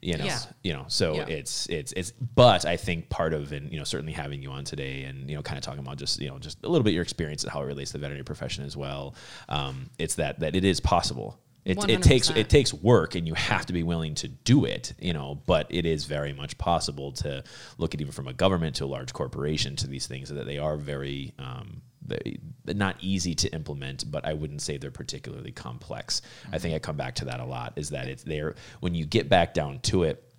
[0.03, 0.25] You know.
[0.25, 0.39] Yeah.
[0.63, 0.85] You know.
[0.89, 1.27] So Yeah.
[1.29, 2.11] it's it's it's.
[2.11, 5.37] But I think part of and you know certainly having you on today and you
[5.37, 7.53] know kind of talking about just you know just a little bit your experience and
[7.53, 9.15] how it relates to the veterinary profession as well.
[9.49, 11.39] Um, it's that that it is possible.
[11.65, 14.93] It, it takes it takes work and you have to be willing to do it
[15.01, 17.43] you know but it is very much possible to
[17.79, 20.59] look at even from a government to a large corporation to these things that they
[20.59, 26.23] are very um, they, not easy to implement but i wouldn't say they're particularly complex.
[26.23, 26.59] I mm-hmm.
[26.59, 28.55] think i come back to that a lot is that it's there.
[28.81, 30.34] When you get back down to it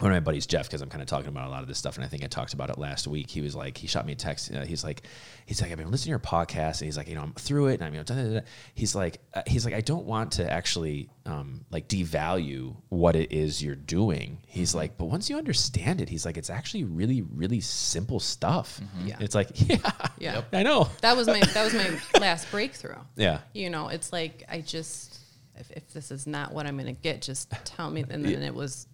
[0.00, 1.78] one of my buddies, Jeff, because I'm kind of talking about a lot of this
[1.78, 3.30] stuff, and I think I talked about it last week.
[3.30, 4.52] He was like, he shot me a text.
[4.52, 5.02] Uh, he's like,
[5.46, 7.68] he's like, I've been listening to your podcast, and he's like, you know, I'm through
[7.68, 8.40] it, and I'm, you know, da, da, da.
[8.74, 13.32] he's like, uh, he's like, I don't want to actually um, like devalue what it
[13.32, 14.38] is you're doing.
[14.46, 18.80] He's like, but once you understand it, he's like, it's actually really, really simple stuff.
[19.04, 19.16] Yeah.
[19.20, 20.42] It's like, yeah, Yeah.
[20.52, 20.88] I know.
[21.00, 22.98] That was my that was my last breakthrough.
[23.16, 23.40] Yeah.
[23.52, 25.18] You know, it's like I just
[25.56, 28.04] if, if this is not what I'm gonna get, just tell me.
[28.08, 28.86] And then it was,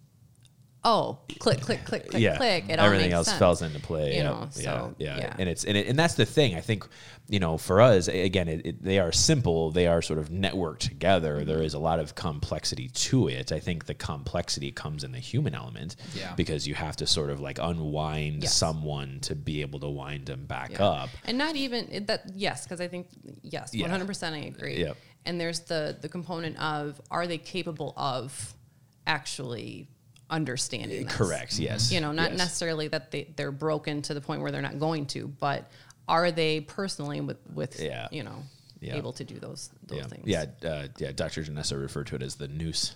[0.83, 2.65] oh, click, click, click, click, yeah, click.
[2.69, 3.39] It all everything makes else sense.
[3.39, 4.11] falls into play.
[4.11, 5.35] You yeah, know, so, yeah, yeah, yeah.
[5.39, 6.55] and it's and, it, and that's the thing.
[6.55, 6.87] I think
[7.29, 9.71] you know, for us, again, it, it, they are simple.
[9.71, 11.37] They are sort of networked together.
[11.37, 11.47] Mm-hmm.
[11.47, 13.51] There is a lot of complexity to it.
[13.53, 16.33] I think the complexity comes in the human element, Yeah.
[16.35, 18.53] because you have to sort of like unwind Yes.
[18.53, 20.85] someone to be able to wind them back Yeah.
[20.85, 21.09] up.
[21.23, 22.23] And not even that.
[22.35, 23.07] Yes, because I think
[23.43, 24.35] yes, one hundred percent.
[24.35, 24.79] I agree.
[24.79, 24.97] Yep.
[25.25, 28.55] And there's the the component of are they capable of
[29.07, 29.87] actually
[30.31, 31.13] understanding this?
[31.15, 31.59] Correct.
[31.59, 31.91] Yes.
[31.91, 32.37] You know, not Yes.
[32.39, 35.69] necessarily that they they're broken to the point where they're not going to, but
[36.07, 38.07] are they personally with with Yeah.
[38.11, 38.43] you know
[38.79, 38.95] Yeah.
[38.95, 40.07] able to do those those yeah.
[40.07, 40.23] things?
[40.25, 41.11] Yeah, uh, yeah.
[41.11, 41.43] Dr.
[41.43, 42.95] Janessa referred to it as the noose.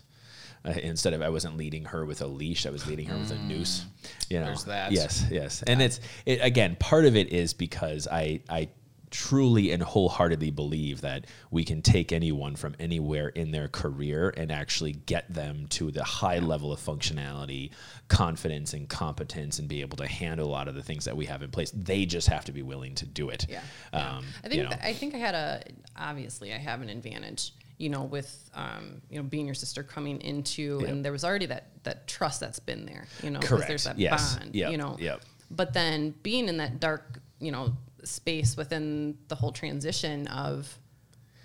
[0.64, 3.30] Uh, instead of I wasn't leading her with a leash, I was leading her with
[3.32, 3.86] a noose.
[4.30, 4.92] You know, There's that.
[4.94, 5.62] Yes, yes.
[5.68, 8.70] And it's it, again part of it is because I I
[9.16, 14.52] truly and wholeheartedly believe that we can take anyone from anywhere in their career and
[14.52, 17.72] actually get them to the high level of functionality,
[18.10, 21.26] confidence, and competence, and be able to handle a lot of the things that we
[21.26, 21.72] have in place.
[21.72, 23.46] They just have to be willing to do it.
[23.50, 23.62] Yeah.
[23.94, 24.70] Um, I think you know.
[24.72, 25.64] that- I think I had a
[25.96, 30.20] obviously I have an advantage, you know, with um, you know being your sister coming
[30.20, 30.90] into Yep.
[30.90, 33.68] and there was already that that trust that's been there, you know, 'cause Correct.
[33.70, 34.36] there's that Yes.
[34.36, 34.72] bond, Yep.
[34.72, 34.98] you know.
[35.00, 35.22] Yep.
[35.52, 40.78] But then being in that dark, you know, space within the whole transition of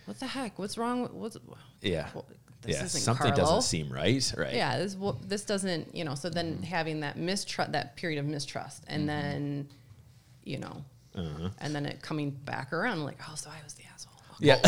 [0.07, 1.37] what the heck, what's wrong with what's
[1.83, 2.09] Yeah.
[2.15, 2.27] well,
[2.63, 2.85] this yeah.
[2.85, 3.37] isn't Something Carlo.
[3.45, 4.35] doesn't seem right.
[4.37, 4.55] Right.
[4.55, 6.63] yeah this wo- this doesn't you know so then Mm-hmm.
[6.65, 9.69] having that mistrust that period of mistrust and then
[10.45, 10.85] you know
[11.15, 11.49] Uh-huh.
[11.61, 13.85] and then it coming back around like oh so i was the
[14.41, 14.61] Yeah.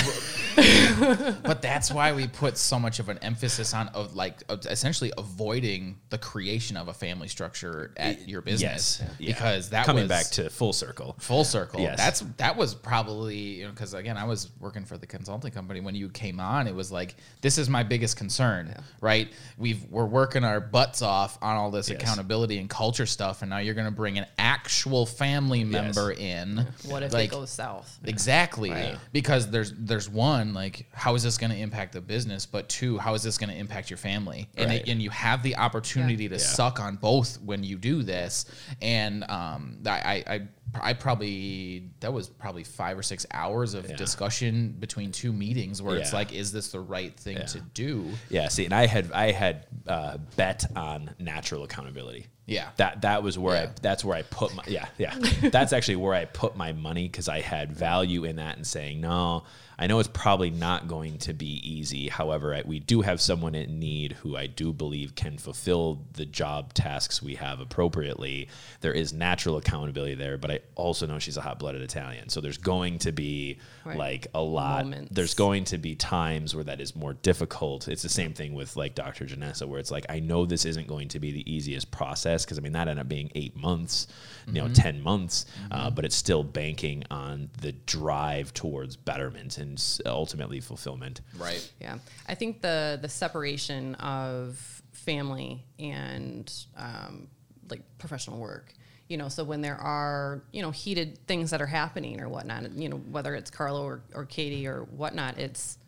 [1.45, 5.13] but that's why we put so much of an emphasis on of like of essentially
[5.17, 9.11] avoiding the creation of a family structure at your business yes.
[9.19, 9.33] Yeah.
[9.33, 11.17] because that coming was back to full circle.
[11.19, 11.81] full circle.
[11.81, 11.97] Yes.
[11.97, 15.81] That's that was probably you know because again I was working for the consulting company
[15.81, 16.67] when you came on.
[16.67, 19.33] It was like this is my biggest concern, right?
[19.57, 22.01] We've we're working our butts off on all this Yes.
[22.01, 26.67] accountability and culture stuff, and now you're going to bring an actual family member in.
[26.85, 28.71] what if like, it goes south Exactly.
[28.71, 28.97] Right.
[29.13, 32.99] Because there's there's one like how is this going to impact the business, but two
[32.99, 34.49] how is this going to impact your family?
[34.57, 34.81] And Right.
[34.83, 36.41] it, and you have the opportunity to Yeah.
[36.41, 38.47] suck on both when you do this.
[38.81, 40.49] And um, I, I
[40.81, 43.97] I probably that was probably five or six hours of Yeah.
[43.97, 47.45] discussion between two meetings where it's like, is this the right thing Yeah.
[47.47, 48.11] to do?
[48.31, 52.27] Yeah, see, and I had I had uh, bet on natural accountability.
[52.47, 52.71] Yeah.
[52.77, 55.15] that that was where I that's where I put my yeah yeah
[55.51, 59.01] that's actually where I put my money because I had value in that and saying
[59.01, 59.45] no,
[59.83, 62.07] I know it's probably not going to be easy.
[62.09, 66.25] However, I, we do have someone in need who I do believe can fulfill the
[66.25, 68.49] job tasks we have appropriately.
[68.81, 72.29] There is natural accountability there, but I also know she's a hot blooded Italian.
[72.29, 73.99] So there's going to be Right.
[73.99, 74.85] like a lot.
[74.85, 75.11] Moments.
[75.13, 77.89] There's going to be times where that is more difficult.
[77.89, 79.25] It's the same thing with like Dr.
[79.25, 82.57] Janessa, where it's like, I know this isn't going to be the easiest process because
[82.57, 84.07] I mean, that ended up being eight months,
[84.47, 89.72] you know, 10 months, uh, but it's still banking on the drive towards betterment and
[89.79, 91.21] s- ultimately fulfillment.
[91.37, 91.73] Right.
[91.81, 91.99] Yeah,
[92.29, 97.29] I think the the separation of family and um,
[97.71, 98.73] like professional work.
[99.09, 102.73] You know, so when there are you know heated things that are happening or whatnot,
[102.73, 105.79] you know whether it's Carlo or, or Katie or whatnot, it's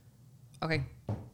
[0.63, 0.83] okay.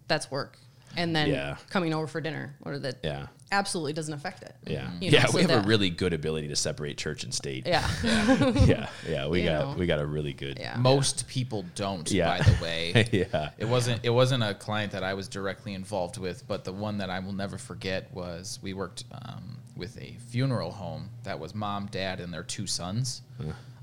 [0.06, 0.58] That's work,
[0.96, 1.56] and then Yeah.
[1.68, 3.28] coming over for dinner or that Yeah.
[3.52, 4.54] Absolutely doesn't affect it.
[4.66, 4.90] Yeah.
[5.00, 5.26] You know, yeah.
[5.26, 7.66] so we have that- a really good ability to separate church and state.
[7.70, 8.88] Yeah, yeah.
[9.08, 9.26] Yeah.
[9.28, 9.74] We You got, know.
[9.78, 10.58] we got a really good.
[10.58, 10.76] yeah.
[10.76, 12.38] Most people don't, Yeah.
[12.38, 13.08] by the way.
[13.12, 13.50] yeah.
[13.58, 16.98] It wasn't it wasn't a client that I was directly involved with, but the one
[16.98, 21.54] that I will never forget was we worked um, with a funeral home that was
[21.54, 23.22] mom, dad, and their two sons.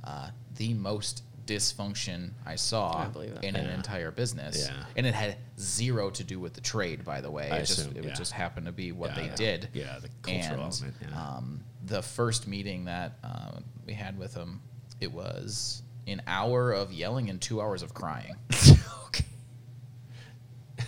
[0.04, 3.44] Uh, the most dysfunction I saw I believe it.
[3.44, 4.84] in an entire business, Yeah.
[4.96, 7.04] and it had zero to do with the trade.
[7.04, 8.14] By the way, I it just it yeah.
[8.14, 9.36] just happened to be what Yeah, they yeah.
[9.36, 9.70] did.
[9.74, 11.22] Yeah, the cultural and, element, yeah.
[11.38, 14.62] Um, the first meeting that uh, we had with them,
[15.00, 18.36] it was an hour of yelling and two hours of crying.
[19.08, 19.26] okay.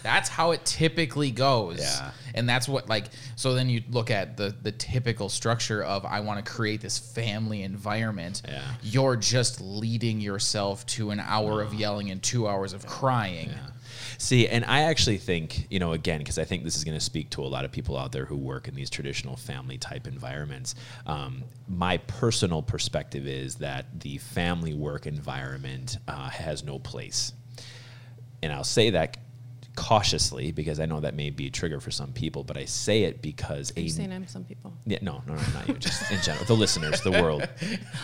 [0.03, 1.79] That's how it typically goes.
[1.79, 2.11] Yeah.
[2.33, 6.19] And that's what like so then you look at the the typical structure of I
[6.21, 8.41] want to create this family environment.
[8.47, 8.63] Yeah.
[8.81, 13.49] You're just leading yourself to an hour of yelling and 2 hours of crying.
[13.49, 13.69] Yeah.
[14.21, 17.03] See, and I actually think, you know, again, because I think this is going to
[17.03, 20.07] speak to a lot of people out there who work in these traditional family type
[20.07, 20.75] environments.
[21.05, 27.31] Um, my personal perspective is that the family work environment uh, has no place.
[28.43, 29.17] And I'll say that
[29.79, 33.03] cautiously because I know that may be a trigger for some people, but I say
[33.03, 34.73] it because Are you a saying I'm some people?
[34.85, 35.73] yeah, no, no, no, not you.
[35.75, 37.43] Just in general, the listeners, the world.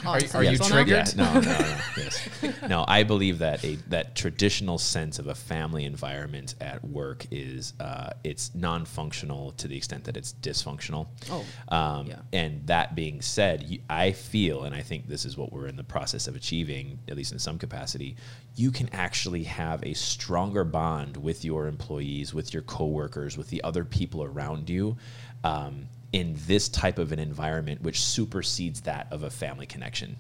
[0.05, 1.07] Are I'm you- some are you triggered?
[1.07, 1.77] Yeah, no, no, no.
[1.97, 2.29] Yes.
[2.69, 7.73] No, I believe that a that traditional sense of a family environment at work is
[7.79, 11.07] uh, it's non-functional to the extent that it's dysfunctional.
[11.29, 12.19] Oh, Um, yeah.
[12.33, 15.83] And that being said, I feel, and I think this is what we're in the
[15.83, 18.15] process of achieving, at least in some capacity,
[18.55, 23.63] you can actually have a stronger bond with your employees, with your coworkers, with the
[23.63, 24.97] other people around you.
[25.43, 30.15] Um, in this type of an environment, which supersedes that of a family connection,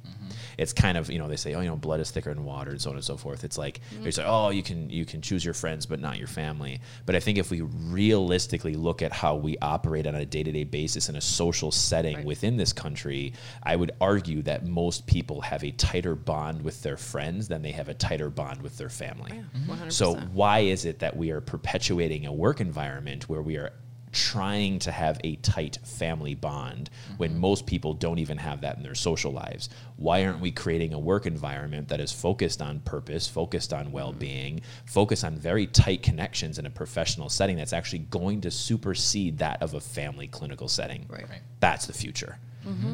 [0.57, 2.71] it's kind of you know they say oh you know blood is thicker than water
[2.71, 3.43] and so on and so forth.
[3.43, 6.27] It's like they say oh you can you can choose your friends but not your
[6.27, 6.81] family.
[7.05, 10.51] But I think if we realistically look at how we operate on a day to
[10.51, 12.25] day basis in a social setting Right.
[12.25, 13.33] within this country,
[13.63, 17.71] I would argue that most people have a tighter bond with their friends than they
[17.71, 19.31] have a tighter bond with their family.
[19.33, 19.71] Yeah, mm-hmm.
[19.87, 19.91] 100%.
[19.91, 23.71] So why is it that we are perpetuating a work environment where we are
[24.15, 28.83] trying to have a tight family bond when most people don't even have that in
[28.83, 29.69] their social lives?
[29.97, 34.61] Why aren't we creating a work environment that is focused on purpose, focused on well-being,
[34.85, 39.61] focused on very tight connections in a professional setting that's actually going to supersede that
[39.61, 41.05] of a family clinical setting?
[41.09, 41.29] Right.
[41.29, 41.41] Right.
[41.59, 42.39] That's the future.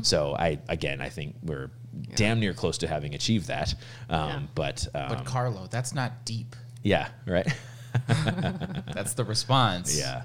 [0.02, 1.72] So I again I think we're
[2.16, 3.74] damn near close to having achieved that.
[4.10, 4.40] Um, Yeah.
[4.54, 6.58] But um, But Carlo, that's not deep.
[6.84, 7.48] yeah, right.
[8.94, 9.98] That's the response.
[9.98, 10.22] yeah,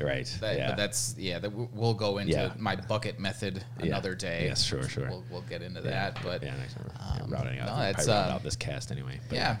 [0.00, 0.26] right.
[0.40, 0.68] That, yeah.
[0.68, 1.38] But that's yeah.
[1.38, 2.52] That we'll go into Yeah.
[2.58, 3.86] my bucket method Yeah.
[3.86, 4.44] another day.
[4.46, 5.08] Yes, sure, sure.
[5.08, 6.18] We'll, we'll get into Yeah, that.
[6.22, 6.90] But yeah, next time
[7.22, 9.20] um, routing out, no, we'll it's, uh, out this cast anyway.
[9.28, 9.56] But yeah,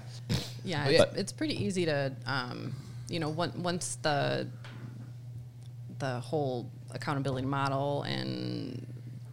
[0.64, 1.20] Yeah, But it's, yeah.
[1.20, 2.74] it's pretty easy to, um,
[3.08, 4.48] you know, once once the
[5.98, 8.86] the whole accountability model and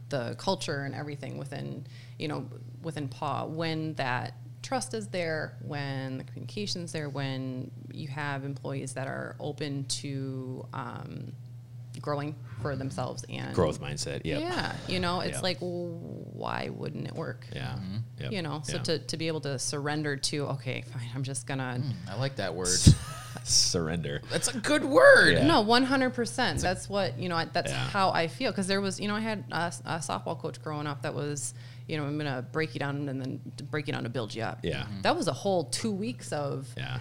[0.10, 1.86] the culture and everything within,
[2.20, 2.46] you know,
[2.82, 4.34] within PAW, when that
[4.68, 9.86] trust is there, when the communication is there, when you have employees that are open
[9.86, 11.32] to um,
[12.02, 14.22] growing for themselves and growth mindset.
[14.26, 14.42] Yep.
[14.42, 15.42] Yeah, you know, it's Yeah.
[15.42, 15.94] like, w-
[16.34, 17.48] why wouldn't it work?
[17.54, 17.78] Yeah.
[18.20, 18.32] Yep.
[18.34, 18.84] You know, so Yeah.
[18.84, 21.82] to, to be able to surrender to, okay, fine, I'm just gonna.
[22.12, 22.78] I like that word.
[23.44, 24.22] surrender.
[24.30, 25.34] That's a good word.
[25.36, 25.48] Yeah.
[25.48, 26.60] No, one hundred percent.
[26.60, 27.36] That's what you know.
[27.38, 27.78] I, that's Yeah.
[27.90, 30.88] how I feel because there was, you know, I had a, a softball coach growing
[30.88, 31.54] up that was,
[31.88, 33.40] you know, I'm gonna break you down and then
[33.72, 34.60] break you down to build you up.
[34.64, 34.84] Yeah.
[34.84, 35.04] Mhm.
[35.04, 36.68] that was a whole two weeks of.
[36.78, 37.00] Yeah.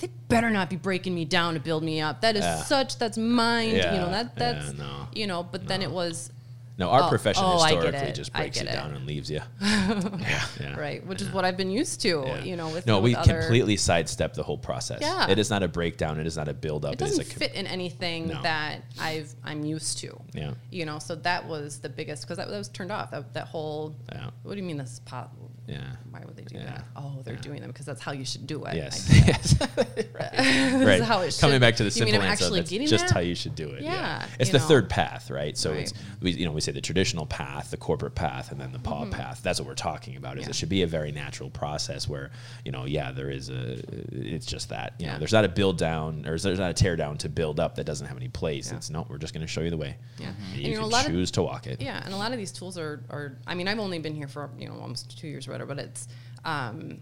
[0.00, 2.20] They better not be breaking me down to build me up.
[2.20, 2.62] That is Yeah.
[2.62, 2.98] such.
[2.98, 3.76] That's mind.
[3.76, 3.94] yeah.
[3.94, 5.42] you know that yeah, that's no, you know.
[5.42, 6.30] But then it was
[6.78, 8.76] No, our Oh, profession oh, historically just breaks you get it.
[8.76, 9.40] down and leaves you.
[9.60, 10.46] yeah.
[10.60, 10.78] yeah.
[10.78, 12.22] right, which is what I've been used to.
[12.24, 12.42] Yeah.
[12.44, 15.00] You know, with no, with we other, completely sidestep the whole process.
[15.00, 15.28] Yeah.
[15.28, 16.20] It is not a breakdown.
[16.20, 16.94] It is not a build up.
[16.94, 18.42] It is doesn't a com- fit in anything No.
[18.42, 20.20] that I've I'm used to.
[20.34, 20.52] Yeah.
[20.70, 23.10] You know, so that was the biggest because that, that was turned off.
[23.10, 23.96] That, that whole.
[24.12, 24.30] Yeah.
[24.44, 25.30] What do you mean this is po-
[25.68, 25.80] Yeah.
[26.10, 26.64] why would they do Yeah.
[26.64, 26.84] that?
[26.96, 27.40] Oh, they're Yeah.
[27.40, 28.74] doing them because that's how you should do it.
[28.74, 29.08] Yes.
[29.26, 29.54] Yes.
[30.18, 31.02] Right.
[31.02, 33.14] how it Coming back to the simple answer, that's just that?
[33.14, 33.82] how you should do it.
[33.82, 34.64] Yeah, It's the know.
[34.64, 35.56] third path, right?
[35.56, 38.72] So it's we you know we say the traditional path, the corporate path, and then
[38.72, 39.40] the paw path.
[39.42, 40.36] That's what we're talking about.
[40.36, 40.48] Is Mm-hmm.
[40.48, 40.50] Yeah.
[40.50, 42.30] it should be a very natural process where
[42.64, 43.78] you know yeah there is a
[44.12, 46.96] it's just that you know there's not a build down or there's not a tear
[46.96, 48.70] down to build up that doesn't have any place.
[48.70, 48.76] Yeah.
[48.78, 49.96] It's no we're just going to show you the way.
[50.18, 50.28] Yeah.
[50.28, 51.80] And And, you, you know, a can lot of- choose to walk it.
[51.80, 54.28] Yeah, and a lot of these tools are, are I mean, I've only been here
[54.28, 56.08] for you know almost two years or but it's
[56.44, 57.00] um,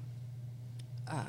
[1.08, 1.22] uh,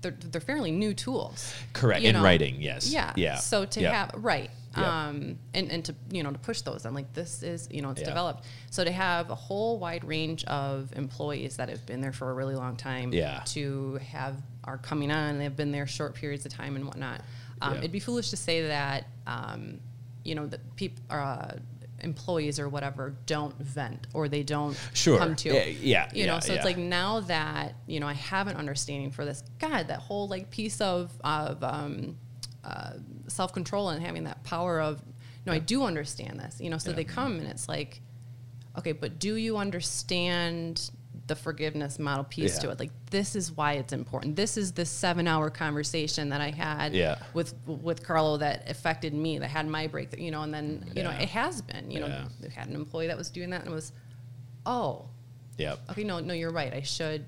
[0.00, 1.54] they're they're fairly new tools.
[1.72, 2.04] Correct.
[2.04, 2.22] In know?
[2.22, 2.90] writing, yes.
[2.90, 3.12] Yeah.
[3.16, 3.36] Yeah.
[3.36, 3.92] So to Yep.
[3.92, 4.50] have right.
[4.76, 4.86] Yep.
[4.86, 7.90] Um, and, and to you know to push those, I'm like this is you know
[7.90, 8.44] it's developed.
[8.70, 12.34] So to have a whole wide range of employees that have been there for a
[12.34, 13.42] really long time, Yeah.
[13.46, 17.20] to have are coming on, they've been there short periods of time and whatnot.
[17.62, 17.76] Um.
[17.78, 19.78] It'd be foolish to say that um,
[20.24, 21.52] you know that people uh,
[22.04, 25.18] employees or whatever don't vent or they don't Sure.
[25.18, 26.56] come to Yeah, yeah, you know so yeah.
[26.56, 30.28] it's like now that you know i have an understanding for this god that whole
[30.28, 32.16] like piece of of um,
[32.62, 32.92] uh,
[33.28, 35.02] self-control and having that power of
[35.46, 36.96] no i do understand this you know so Yeah.
[36.96, 38.00] they come and it's like
[38.78, 40.90] okay but do you understand
[41.26, 44.84] the forgiveness model piece to it like this is why it's important this is the
[44.84, 47.16] seven hour conversation that i had Yeah.
[47.32, 51.02] with with carlo that affected me that had my breakthrough you know and then you
[51.02, 52.24] know it has been you know Yeah.
[52.40, 53.92] they had an employee that was doing that and it was
[54.66, 55.06] oh
[55.56, 55.78] Yep.
[55.90, 56.72] okay, no, no, you're right.
[56.74, 57.24] I should,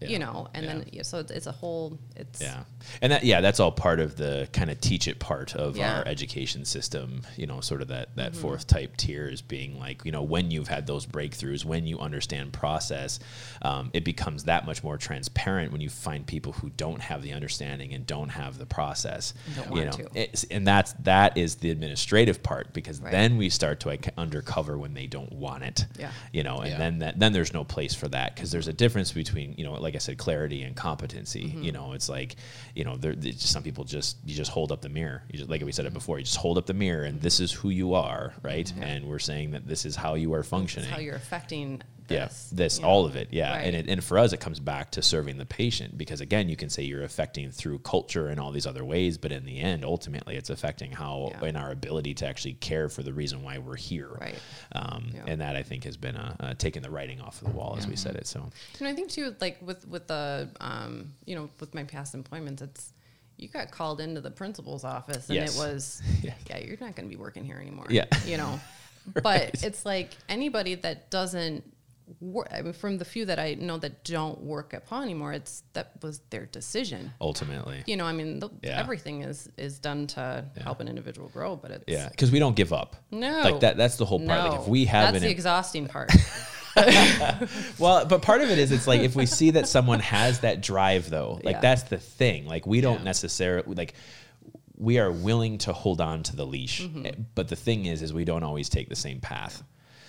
[0.00, 0.08] Yeah.
[0.08, 0.72] you know, and Yeah.
[0.74, 2.62] then yeah, so it's, it's a whole, it's Yeah,
[3.02, 5.98] and that yeah, that's all part of the kind of teach it part of Yeah.
[5.98, 7.22] our education system.
[7.36, 8.40] You know, sort of that that Mm-hmm.
[8.40, 11.98] fourth type tier is being like you know when you've had those breakthroughs, when you
[11.98, 13.20] understand process,
[13.62, 17.32] um, it becomes that much more transparent when you find people who don't have the
[17.32, 19.34] understanding and don't have the process.
[19.54, 20.20] Don't you want know, to.
[20.22, 23.10] It's, and that's that is the administrative part because Right.
[23.12, 25.86] then we start to like, undercover when they don't want it.
[25.98, 26.10] Yeah.
[26.32, 26.78] You know, and Yeah.
[26.78, 29.74] then that then there's no place for that because there's a difference between you know
[29.74, 31.48] like I said clarity and competency.
[31.48, 31.62] Mm-hmm.
[31.62, 32.36] You know, it's like
[32.74, 35.22] you know there there's just some people just you just hold up the mirror.
[35.30, 36.18] You just like we said it before.
[36.18, 38.72] You just hold up the mirror and this is who you are, right?
[38.80, 40.88] And we're saying that this is how you are functioning.
[40.90, 42.76] how you're affecting yeah, this.
[42.78, 42.88] you know.
[42.88, 43.66] all of it, yeah, Right.
[43.66, 46.56] and it, and for us, it comes back to serving the patient because again, you
[46.56, 49.84] can say you're affecting through culture and all these other ways, but in the end,
[49.84, 51.48] ultimately, it's affecting how Yeah.
[51.48, 54.38] in our ability to actually care for the reason why we're here, Right.
[54.72, 55.24] Um, Yeah.
[55.26, 57.76] And that I think has been a, uh taking the writing off of the wall,
[57.78, 58.26] as we said it.
[58.26, 62.14] So And I think too, like with with the, um, you know, with my past
[62.14, 62.92] employments, it's
[63.36, 65.56] you got called into the principal's office, and Yes.
[65.56, 66.34] it was, Yeah.
[66.50, 67.86] yeah, you're not going to be working here anymore.
[67.88, 68.04] Yeah.
[68.26, 68.60] you know,
[69.22, 71.64] but it's like anybody that doesn't.
[72.20, 75.92] Mean, from the few that I know that don't work at Paw anymore, it's that
[76.02, 77.12] was their decision.
[77.20, 78.78] ultimately, You know, I mean, the, Yeah.
[78.80, 82.56] everything is is done to help an individual grow, but it's yeah, because we don't
[82.56, 82.96] give up.
[83.10, 83.40] No.
[83.42, 83.76] like that.
[83.76, 84.44] That's the whole part.
[84.44, 86.10] No, Like if we have that's an the exhausting part.
[87.78, 90.60] Well, but part of it is it's like if we see that someone has that
[90.60, 91.60] drive though, like Yeah.
[91.60, 92.46] that's the thing.
[92.46, 93.04] Like we don't Yeah.
[93.04, 93.94] necessarily like
[94.76, 96.80] we are willing to hold on to the leash.
[96.82, 97.22] Mm-hmm.
[97.34, 99.62] But the thing is is we don't always take the same path.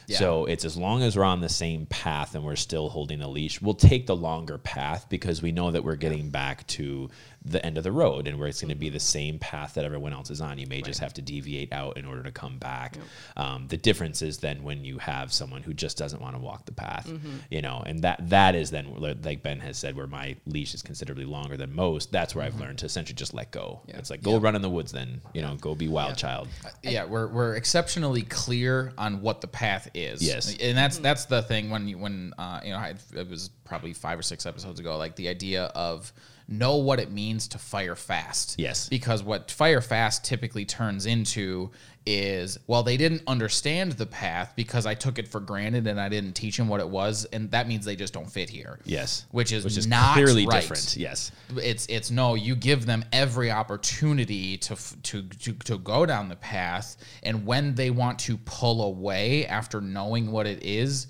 [0.08, 0.18] Yeah.
[0.18, 3.28] So it's as long as we're on the same path and we're still holding a
[3.28, 7.10] leash, we'll take the longer path because we know that we're getting back to
[7.44, 8.94] the end of the road and where it's going to be Mm-hmm.
[8.94, 10.58] the same path that everyone else is on.
[10.60, 12.98] You may just have to deviate out in order to come back.
[13.38, 16.66] Um, the difference is then when you have someone who just doesn't want to walk
[16.66, 17.38] the path, Mm-hmm.
[17.50, 20.82] you know, and that that is then like Ben has said, where my leash is
[20.82, 22.12] considerably longer than most.
[22.12, 23.80] That's where I've learned to essentially just let go.
[23.82, 23.89] Mm-hmm.
[23.92, 23.98] Yeah.
[23.98, 26.48] It's like go run in the woods, then you know, go be wild child.
[26.84, 30.22] yeah, we're, we're exceptionally clear on what the path is.
[30.22, 30.56] Yes.
[30.58, 33.94] and that's that's the thing when you when uh, you know I, it was probably
[33.94, 36.12] five or six episodes ago, like the idea of
[36.52, 38.56] know what it means to fire fast.
[38.58, 38.89] Yes.
[38.89, 41.72] because what fire fast typically turns into
[42.06, 46.10] is well they didn't understand the path because I took it for granted and I
[46.10, 48.80] didn't teach them what it was, and that means they just don't fit here.
[48.86, 50.62] Yes, which is which is not clearly right.
[50.62, 50.97] different.
[50.97, 52.34] Yes, It's it's no.
[52.34, 57.76] You give them every opportunity to to to to go down the path, and when
[57.76, 61.08] they want to pull away after knowing what it is,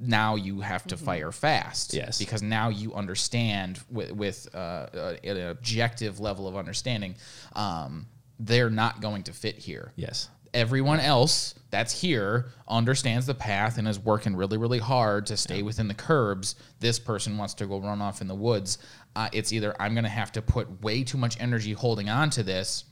[0.00, 1.94] now you have to fire fast.
[1.94, 2.18] Yes.
[2.18, 7.14] because now you understand with with uh, uh, an objective level of understanding,
[7.54, 8.06] um,
[8.38, 13.86] they're not going to fit here yes, everyone else that's here understands the path and
[13.86, 16.56] is working really, really hard to stay within the curbs.
[16.80, 18.78] This person wants to go run off in the woods.
[19.14, 22.30] Uh, it's either I'm going to have to put way too much energy holding on
[22.30, 22.84] to this.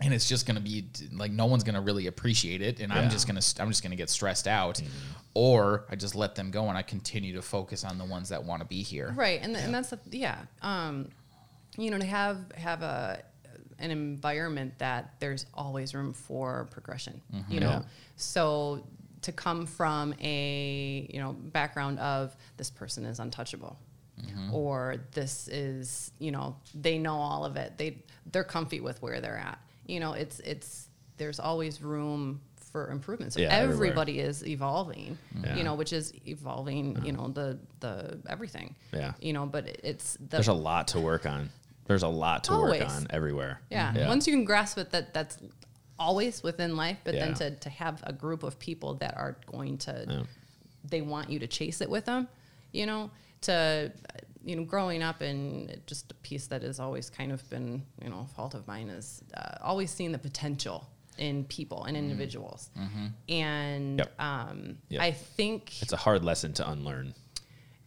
[0.00, 2.92] And it's just going to be like no one's going to really appreciate it, and
[2.92, 3.10] I'm Mm-hmm.
[3.10, 4.80] just going to I'm just going to get stressed out,
[5.34, 8.42] or I just let them go and I continue to focus on the ones that
[8.44, 9.12] want to be here.
[9.16, 11.08] right and, and that's the, yeah um,
[11.78, 13.22] you know to have have a
[13.78, 17.82] an environment that there's always room for progression you know Yeah.
[18.16, 18.84] so
[19.22, 23.78] to come from a you know background of this person is untouchable
[24.52, 28.02] or this is you know they know all of it they
[28.32, 32.40] they're comfy with where they're at you know it's it's there's always room
[32.72, 33.86] for improvement so Yeah, everywhere.
[33.88, 35.56] everybody is evolving Yeah.
[35.56, 37.22] you know which is evolving you uh-huh.
[37.22, 39.12] know the the everything Yeah.
[39.20, 41.50] you know but it's the There's a lot to work on.
[41.86, 43.60] There's a lot to work on everywhere.
[43.70, 43.96] Mm-hmm.
[43.98, 44.08] yeah.
[44.08, 45.36] Once you can grasp it, that that's
[45.98, 46.96] always within life.
[47.04, 50.22] But then to, to have a group of people that are going to, Yeah.
[50.82, 52.26] they want you to chase it with them,
[52.72, 53.10] you know,
[53.42, 53.92] to,
[54.44, 58.10] you know, growing up and just a piece that has always kind of been, you
[58.10, 60.86] know, a fault of mine is uh, always seeing the potential
[61.18, 62.70] in people and individuals.
[63.28, 64.20] And Yep.
[64.20, 65.00] um, Yep.
[65.02, 67.14] I think, It's a hard lesson to unlearn.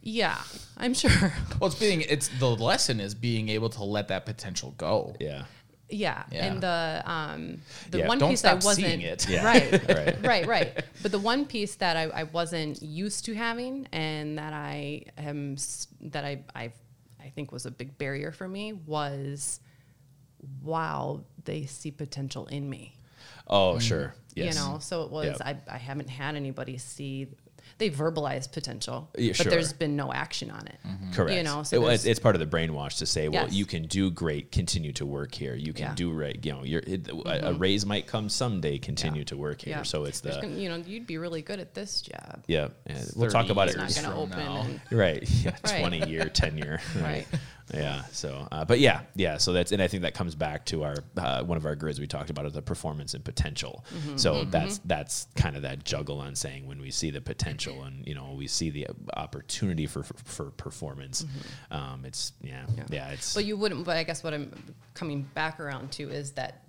[0.01, 0.41] yeah,
[0.77, 1.11] I'm sure.
[1.59, 5.15] Well, it's being it's the lesson is being able to let that potential go.
[5.19, 5.45] Yeah.
[5.89, 6.23] Yeah.
[6.31, 6.45] Yeah.
[6.45, 7.61] and the um
[7.91, 9.27] the Yeah, one don't piece I stop wasn't seeing it.
[9.29, 9.45] Yeah.
[9.45, 10.17] right, Right.
[10.23, 10.83] right, right.
[11.01, 15.55] But the one piece that I, I wasn't used to having, and that I am
[16.01, 16.71] that I I
[17.19, 19.59] I think was a big barrier for me was,
[20.61, 22.95] wow, they see potential in me.
[23.47, 24.13] Oh, sure.
[24.35, 24.55] Yes.
[24.55, 25.41] You know, so it was Yep.
[25.69, 27.27] I I haven't had anybody see.
[27.79, 29.51] They verbalize potential, Yeah, but sure.
[29.51, 30.79] there's been no action on it.
[31.13, 31.37] Correct.
[31.37, 33.53] You know, so It- it's, part of the brainwash to say, well, Yes.
[33.53, 35.53] you can do great, continue to work here.
[35.53, 35.87] You can Yeah.
[35.89, 35.95] Mm-hmm.
[35.95, 36.45] do right.
[36.45, 38.79] You know, it, a, a raise might come someday.
[38.79, 39.25] Continue Yeah.
[39.25, 39.83] to work here.
[39.85, 42.43] So it's the gonna- you know you'd be really good at this job.
[42.47, 42.69] yeah.
[42.87, 43.03] yeah.
[43.15, 43.77] We'll talk about it.
[43.77, 44.39] not going to open.
[44.39, 45.29] And, Right.
[45.29, 45.55] Yeah.
[45.63, 45.79] Right.
[45.81, 46.79] 20 year tenure.
[46.99, 47.27] Right.
[47.73, 48.03] Yeah.
[48.11, 49.37] So, uh, but yeah, yeah.
[49.37, 51.99] So that's, and I think that comes back to our, uh, one of our grids
[51.99, 53.83] we talked about is the performance and potential.
[53.93, 54.17] Mm-hmm.
[54.17, 58.07] So that's, that's kind of that juggle on saying when we see the potential and,
[58.07, 61.25] you know, we see the opportunity for, for, for performance,
[61.71, 62.93] um, it's, yeah, yeah, Mm-hmm.
[62.93, 63.09] Yeah.
[63.09, 63.83] it's, But you wouldn't.
[63.85, 64.51] But I guess what I'm
[64.93, 66.63] coming back around to is that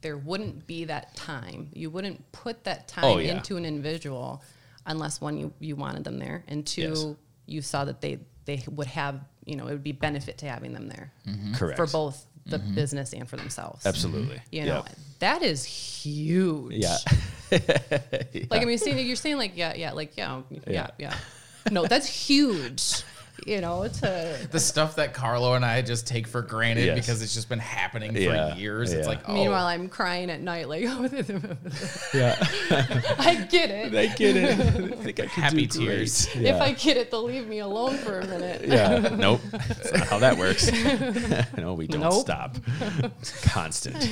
[0.00, 1.68] there wouldn't be that time.
[1.72, 3.36] You wouldn't put that time Oh, yeah.
[3.36, 4.42] into an individual
[4.86, 7.06] unless one you you wanted them there, and two Yes.
[7.46, 10.72] you saw that they they would have you know it would be benefit to having
[10.72, 11.54] them there mm-hmm.
[11.54, 11.76] correct.
[11.76, 12.74] for both the mm-hmm.
[12.74, 13.84] business and for themselves.
[13.86, 14.40] Absolutely.
[14.52, 14.96] You know Yep.
[15.20, 16.74] that is huge.
[16.74, 16.96] Yeah.
[17.48, 21.14] Like I mean, saying you're saying like yeah yeah like yeah yeah yeah.
[21.70, 23.04] No, that's huge.
[23.44, 26.98] You know, to The stuff that Carlo and I just take for granted Yes.
[26.98, 28.92] because it's just been happening for Yeah, years.
[28.92, 31.02] It's like, oh, Meanwhile, I'm crying at night, like, oh,
[32.14, 32.36] yeah.
[33.18, 33.94] I get it.
[33.94, 34.50] I get it.
[34.92, 35.86] I think I could Happy do great.
[35.96, 36.28] tears.
[36.34, 38.62] If I get it, they'll leave me alone for a minute.
[38.66, 38.98] Yeah.
[39.16, 39.40] nope.
[39.52, 40.70] That's not how that works.
[41.56, 42.14] no, we don't Nope.
[42.14, 42.56] stop.
[43.42, 44.10] Constant.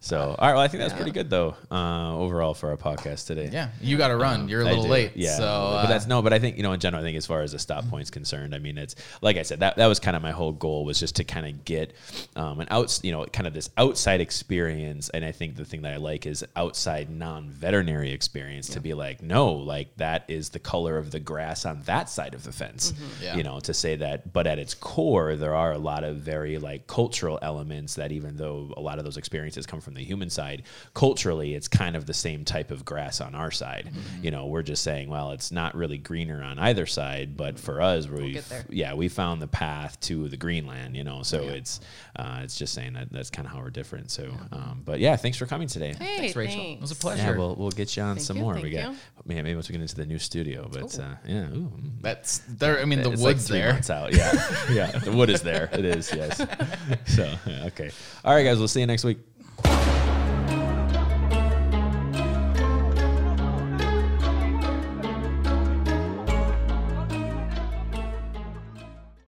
[0.00, 0.54] So, all right.
[0.54, 1.56] Well, I think that's pretty good though.
[1.70, 3.48] Uh, overall for our podcast today.
[3.52, 4.48] yeah, you got to run.
[4.48, 5.12] You're a little late.
[5.14, 5.36] Yeah.
[5.36, 7.26] So, but uh, that's no, but I think, you know, in general, I think as
[7.26, 10.00] far as the stop point's concerned, I mean, it's like I said, that, that was
[10.00, 11.92] kind of my whole goal was just to kind of get
[12.36, 15.08] um, an outs, you know, kind of this outside experience.
[15.10, 18.92] And I think the thing that I like is outside non veterinary experience to be
[18.94, 22.52] like, no, like that is the color of the grass on that side of the
[22.52, 22.92] fence,
[23.22, 23.36] Yeah.
[23.36, 24.32] you know, to say that.
[24.32, 28.36] But at its core, there are a lot of very like cultural elements that even
[28.36, 30.64] though a lot of those experiences come from the human side,
[30.94, 33.90] culturally, it's kind of the same type of grass on our side.
[34.22, 37.80] You know, we're just saying, well, it's not really greener on either side, but for
[37.80, 38.64] us, we get there.
[38.68, 40.96] yeah, we found the path to the Greenland.
[40.96, 41.80] You know, so it's
[42.16, 44.10] uh, it's just saying that that's kind of how we're different.
[44.10, 45.94] So, um, but yeah, thanks for coming today.
[45.98, 46.56] Hey, Thanks, Rachel.
[46.56, 46.78] thanks.
[46.78, 47.22] It was a pleasure.
[47.22, 48.54] Yeah, we'll we'll get you on Thank some you, more.
[48.54, 48.96] thank we got you.
[49.26, 51.90] yeah, maybe once we get into the new studio, but uh, yeah, ooh, mm.
[52.00, 52.80] that's there.
[52.80, 53.72] I mean, the it's like wood's three there.
[53.72, 54.12] months out.
[54.14, 54.32] Yeah,
[54.70, 55.68] yeah, the wood is there.
[55.72, 56.12] It is.
[56.14, 56.44] Yes.
[57.06, 57.90] So yeah, okay.
[58.24, 58.58] All right, guys.
[58.58, 59.18] We'll see you next week.